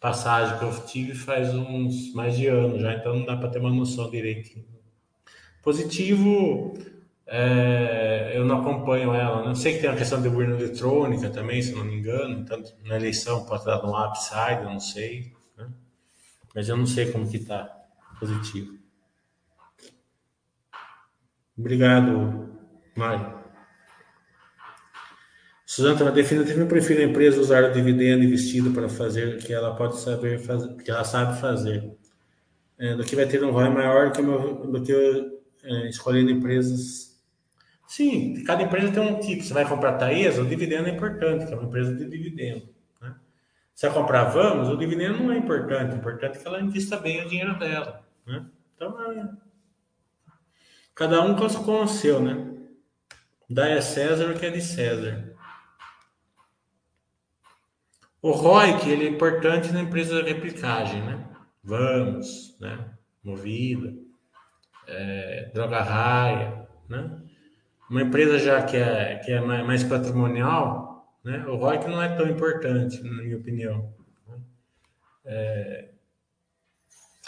[0.00, 3.60] passagem que eu tive faz uns mais de ano já, então não dá para ter
[3.60, 4.66] uma noção direitinho.
[5.62, 6.76] Positivo,
[7.24, 9.42] é, eu não acompanho ela.
[9.42, 9.54] Não né?
[9.54, 12.96] sei que tem a questão de urna eletrônica também, se não me engano, tanto na
[12.96, 15.32] eleição pode dar um upside, eu não sei.
[15.56, 15.68] Né?
[16.52, 17.64] Mas eu não sei como que está
[18.18, 18.83] positivo.
[21.56, 22.50] Obrigado,
[22.96, 23.34] Mário.
[25.64, 29.74] Suzana, definitivamente eu prefiro a empresa usar o dividendo investido para fazer o que ela
[29.74, 31.90] pode saber fazer, que ela sabe fazer,
[32.78, 34.92] é, do que vai ter um ROI maior que, uma, do que
[35.64, 37.18] é, escolhendo empresas.
[37.88, 39.42] Sim, cada empresa tem um tipo.
[39.42, 42.68] Você vai comprar Taesa, o dividendo é importante, que é uma empresa de dividendo.
[43.00, 43.14] Né?
[43.74, 46.96] Você vai comprar Vamos, o dividendo não é importante, o importante é que ela invista
[46.98, 48.04] bem o dinheiro dela.
[48.26, 48.44] Né?
[48.76, 49.28] Então, é,
[50.94, 52.54] Cada um com o seu, né?
[53.50, 55.34] Dá a César o que é de César.
[58.22, 61.28] O ROIC, ele é importante na empresa de replicagem, né?
[61.62, 62.90] Vamos, né?
[63.22, 63.92] Movida,
[64.86, 67.20] é, Droga Raia, né?
[67.90, 71.44] Uma empresa já que é, que é mais patrimonial, né?
[71.46, 73.92] O ROIC não é tão importante, na minha opinião.
[74.28, 75.88] Né?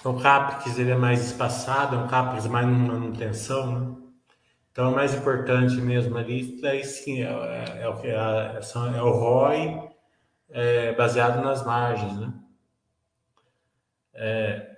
[0.05, 3.97] É, o CAPEX ele é mais espaçado, é um CAPEX mais numa manutenção, né?
[4.70, 9.02] Então, o mais importante mesmo ali, daí sim, é, é, é o, que é, é
[9.02, 9.89] o ROI
[10.51, 12.35] é, baseado nas margens, né?
[14.12, 14.77] É,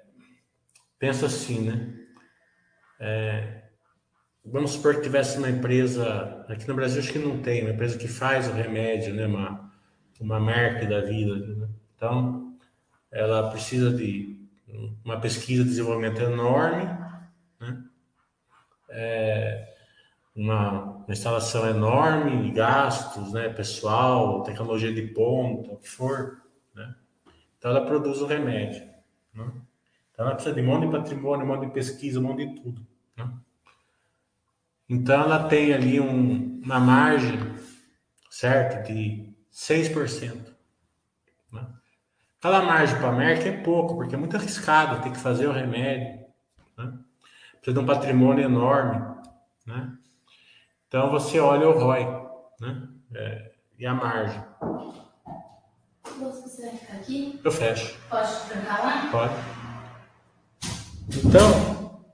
[1.24, 1.94] assim, né?
[3.00, 3.62] É,
[4.44, 7.98] vamos supor que tivesse uma empresa, aqui no Brasil acho que não tem, uma empresa
[7.98, 9.26] que faz o remédio, né?
[9.26, 9.72] Uma,
[10.20, 11.34] uma marca da vida.
[11.34, 11.68] Né?
[11.96, 12.56] Então,
[13.10, 14.37] ela precisa de
[15.04, 16.84] uma pesquisa de desenvolvimento enorme,
[17.60, 17.84] né?
[18.90, 19.74] É,
[20.34, 23.48] uma, uma, instalação enorme gastos, né?
[23.48, 26.42] pessoal, tecnologia de ponta, o que for.
[26.74, 26.94] Né?
[27.58, 28.82] Então ela produz o remédio.
[29.34, 29.50] Né?
[30.12, 32.60] Então ela precisa de um monte de patrimônio, um monte de pesquisa, um monte de
[32.60, 32.86] tudo.
[33.16, 33.30] Né?
[34.88, 37.38] Então ela tem ali um, uma margem,
[38.30, 40.57] certo, de 6%.
[42.38, 45.52] Aquela margem para a Merck é pouco, porque é muito arriscado ter que fazer o
[45.52, 46.24] remédio.
[46.76, 46.92] Né?
[47.56, 49.04] Precisa de um patrimônio enorme.
[49.66, 49.92] Né?
[50.86, 52.04] Então você olha o ROI
[52.60, 52.88] né?
[53.12, 54.40] É, e a margem.
[56.20, 57.40] Você vai ficar aqui?
[57.42, 57.98] Eu fecho.
[58.08, 59.08] Pode trancar lá?
[59.10, 59.34] Pode.
[61.24, 62.04] Então,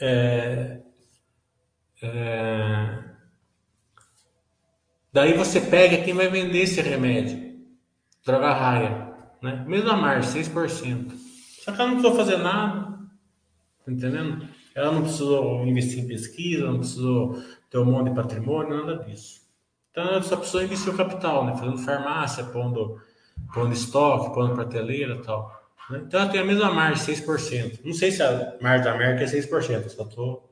[0.00, 0.80] é,
[2.02, 3.04] é,
[5.12, 7.45] daí você pega quem vai vender esse remédio
[8.26, 9.64] droga raia, né?
[9.66, 11.12] Mesma margem, 6%.
[11.64, 12.98] Só que ela não precisou fazer nada,
[13.84, 14.48] tá entendendo?
[14.74, 17.40] Ela não precisou investir em pesquisa, não precisou
[17.70, 19.40] ter um monte de patrimônio, nada disso.
[19.90, 21.56] Então ela só precisou investir o capital, né?
[21.56, 23.00] Fazendo farmácia, pondo,
[23.54, 25.50] pondo estoque, pondo prateleira e tal.
[25.88, 26.02] Né?
[26.04, 27.80] Então ela tem a mesma margem, 6%.
[27.84, 30.42] Não sei se a margem da América é 6%, só tô,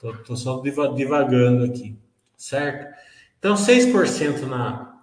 [0.00, 1.96] tô, tô só divagando aqui,
[2.36, 2.94] certo?
[3.38, 4.97] Então 6% na,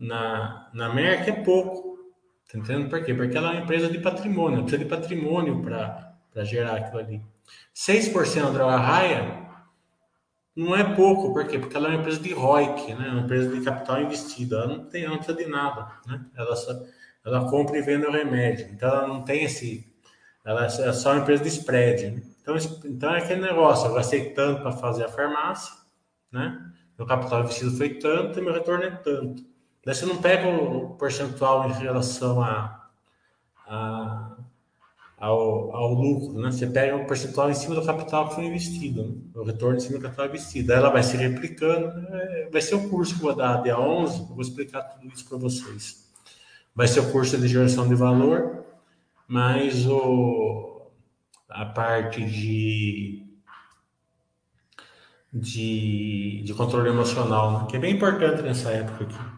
[0.00, 1.98] na, na Merck é pouco.
[2.50, 3.14] Tá entendendo por quê?
[3.14, 7.22] Porque ela é uma empresa de patrimônio, precisa de patrimônio para gerar aquilo ali.
[7.74, 9.40] 6% da raia
[10.56, 11.58] não é pouco, por quê?
[11.58, 13.10] Porque ela é uma empresa de ROIC, né?
[13.10, 14.56] uma empresa de capital investido.
[14.56, 15.92] Ela não, tem, ela não precisa de nada.
[16.06, 16.24] Né?
[16.36, 16.72] Ela, só,
[17.24, 18.68] ela compra e vende o remédio.
[18.72, 19.88] Então ela não tem esse.
[20.44, 22.10] Ela é só uma empresa de spread.
[22.10, 22.22] Né?
[22.42, 25.72] Então, então é aquele negócio: eu gastei tanto para fazer a farmácia,
[26.32, 26.58] né?
[26.98, 29.49] meu capital investido foi tanto e meu retorno é tanto.
[29.90, 32.80] Daí você não pega o percentual em relação a,
[33.66, 34.36] a,
[35.18, 36.52] ao, ao lucro, né?
[36.52, 39.14] Você pega um percentual em cima do capital que foi investido, né?
[39.34, 40.72] o retorno em cima do capital investido.
[40.72, 42.48] Aí ela vai se replicando, né?
[42.52, 45.28] vai ser o curso que eu vou dar dia 11, eu vou explicar tudo isso
[45.28, 46.08] para vocês.
[46.72, 48.62] Vai ser o curso de geração de valor,
[49.26, 50.82] mais o,
[51.48, 53.26] a parte de,
[55.32, 57.66] de, de controle emocional, né?
[57.68, 59.29] que é bem importante nessa época aqui.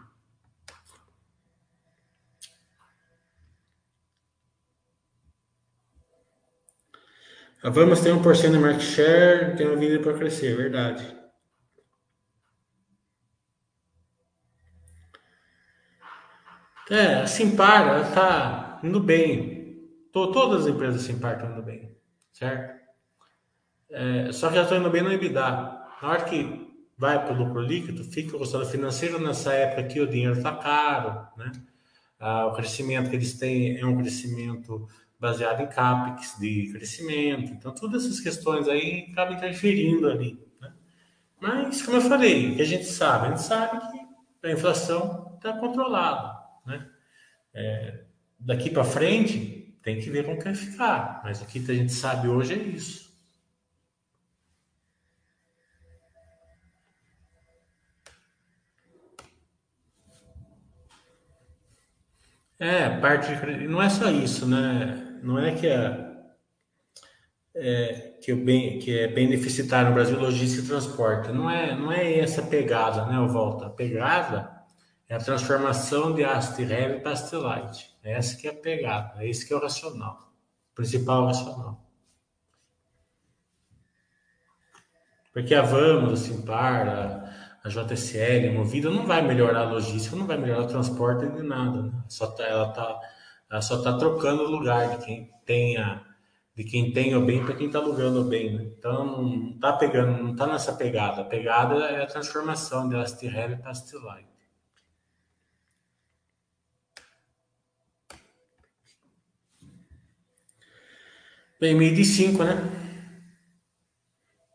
[7.63, 11.15] A Vamos tem 1% de market share, tem uma vida para crescer, é verdade.
[16.89, 19.89] É, a Simpar, ela está indo bem.
[20.11, 21.95] Todas as empresas Simpar estão indo bem,
[22.33, 22.83] certo?
[23.89, 25.41] É, só que já estão indo bem no EBITDA.
[26.01, 30.01] Na hora que vai para o lucro líquido, fica o resultado financeiro nessa época aqui,
[30.01, 31.49] o dinheiro está caro, né?
[32.19, 34.87] Ah, o crescimento que eles têm é um crescimento
[35.23, 37.53] baseado em CAPEX de crescimento.
[37.53, 40.37] Então, todas essas questões aí acabam interferindo ali.
[40.59, 40.73] Né?
[41.39, 43.27] Mas, como eu falei, o que a gente sabe?
[43.27, 46.37] A gente sabe que a inflação está controlada.
[46.65, 46.89] Né?
[47.53, 48.03] É,
[48.37, 51.21] daqui para frente, tem que ver como vai ficar.
[51.23, 53.13] Mas o que a gente sabe hoje é isso.
[62.59, 63.31] É, parte
[63.67, 65.02] não é só isso, né?
[65.23, 66.13] Não é que é,
[67.55, 71.31] é que, o bem, que é bem deficitário no Brasil logística e transporte.
[71.31, 73.67] Não é, não é essa pegada, né, Volta?
[73.67, 74.51] A pegada
[75.07, 77.89] é a transformação de ácido de para ácido light.
[78.03, 80.33] É essa que é a pegada, é esse que é o racional,
[80.71, 81.81] o principal racional.
[85.31, 86.87] Porque a Vamos, a Simpar,
[87.63, 91.41] a, JSL, a Movida não vai melhorar a logística, não vai melhorar o transporte de
[91.41, 91.83] nada.
[91.83, 92.03] Né?
[92.07, 92.99] Só tá, ela está
[93.53, 96.03] ela só está trocando o lugar de quem tenha
[96.55, 98.51] de quem tem o bem para quem está alugando o bem.
[98.55, 98.63] Né?
[98.77, 101.21] Então não está pegando, não está nessa pegada.
[101.21, 104.27] A pegada é a transformação de Astirel para Astilite.
[111.59, 112.55] Bem, meio de cinco, né?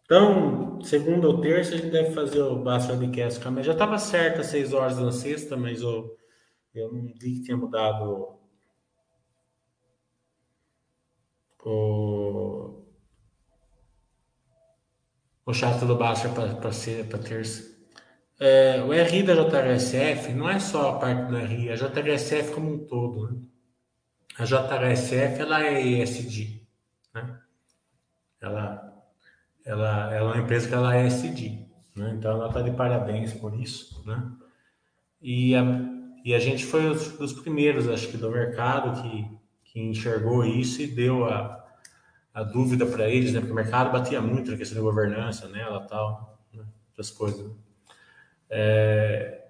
[0.05, 3.41] Então, segunda ou terça, a gente deve fazer o Basta Webcast.
[3.63, 6.17] Já estava certo às seis horas na sexta, mas eu,
[6.75, 8.38] eu não vi que tinha mudado
[11.69, 12.85] o,
[15.45, 17.77] o chato do Basta para ser para terça.
[18.41, 22.73] É, o RI da JHSF não é só a parte do RI, a JHSF como
[22.73, 23.31] um todo.
[23.31, 23.41] Né?
[24.39, 26.67] A JHSF ela é ESG.
[27.15, 27.41] Né?
[28.41, 28.95] Ela,
[29.65, 31.67] ela, ela é uma empresa que ela é ESG.
[31.97, 32.15] Né?
[32.17, 34.03] Então ela está de parabéns por isso.
[34.07, 34.33] Né?
[35.21, 35.65] E, a,
[36.25, 39.39] e a gente foi os, dos primeiros, acho que, do mercado que,
[39.79, 41.65] que enxergou isso e deu a,
[42.35, 43.39] a dúvida para eles, né?
[43.39, 45.61] Porque o mercado batia muito na questão de governança, né?
[45.61, 46.65] Ela tal, né?
[47.17, 47.47] coisas.
[47.47, 47.53] Né?
[48.51, 49.45] É,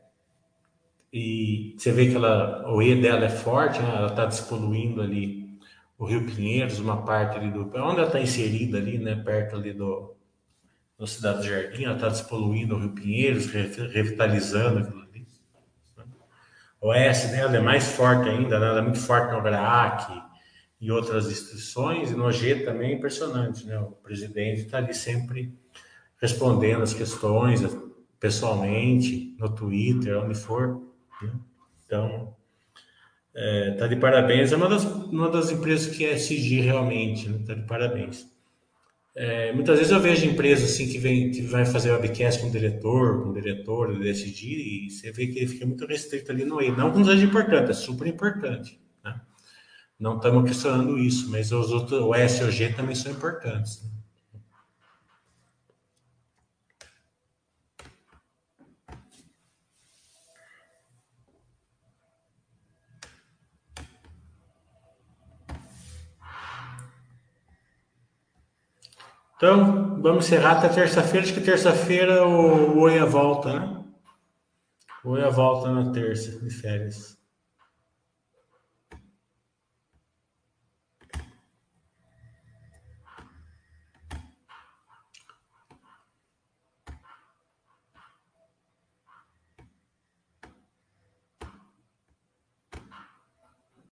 [1.10, 3.88] e você vê que ela, o E dela é forte, né?
[3.96, 5.48] Ela está despoluindo ali
[5.96, 9.16] o Rio Pinheiros, uma parte ali do, onde ela está inserida ali, né?
[9.16, 10.14] Perto ali do,
[10.98, 15.07] do Cidade do Jardim, ela está despoluindo o Rio Pinheiros, revitalizando aquilo?
[16.80, 18.66] O S dela é mais forte ainda, né?
[18.66, 20.28] ela é muito forte no GRAAC,
[20.80, 23.78] e outras instituições, e no G também é impressionante, né?
[23.80, 25.52] O presidente está ali sempre
[26.20, 27.60] respondendo as questões
[28.20, 30.80] pessoalmente, no Twitter, onde for.
[31.20, 31.32] Né?
[31.84, 32.34] Então,
[33.34, 34.52] é, tá de parabéns.
[34.52, 37.40] É uma das, uma das empresas que é SG realmente, né?
[37.44, 38.26] Tá de parabéns.
[39.20, 42.52] É, muitas vezes eu vejo empresas assim que, vem, que vai fazer webcast com o
[42.52, 46.62] diretor, com o diretor SG, e você vê que ele fica muito restrito ali no
[46.62, 46.70] E.
[46.70, 48.78] Não que não seja importante, é super importante.
[49.98, 53.82] Não estamos questionando isso, mas os outros, o S e o G também são importantes.
[53.82, 53.90] Né?
[69.38, 71.24] Então, vamos encerrar até terça-feira.
[71.24, 73.84] Acho que terça-feira o, Oia volta, né?
[75.04, 77.16] O Oia volta na terça, de férias.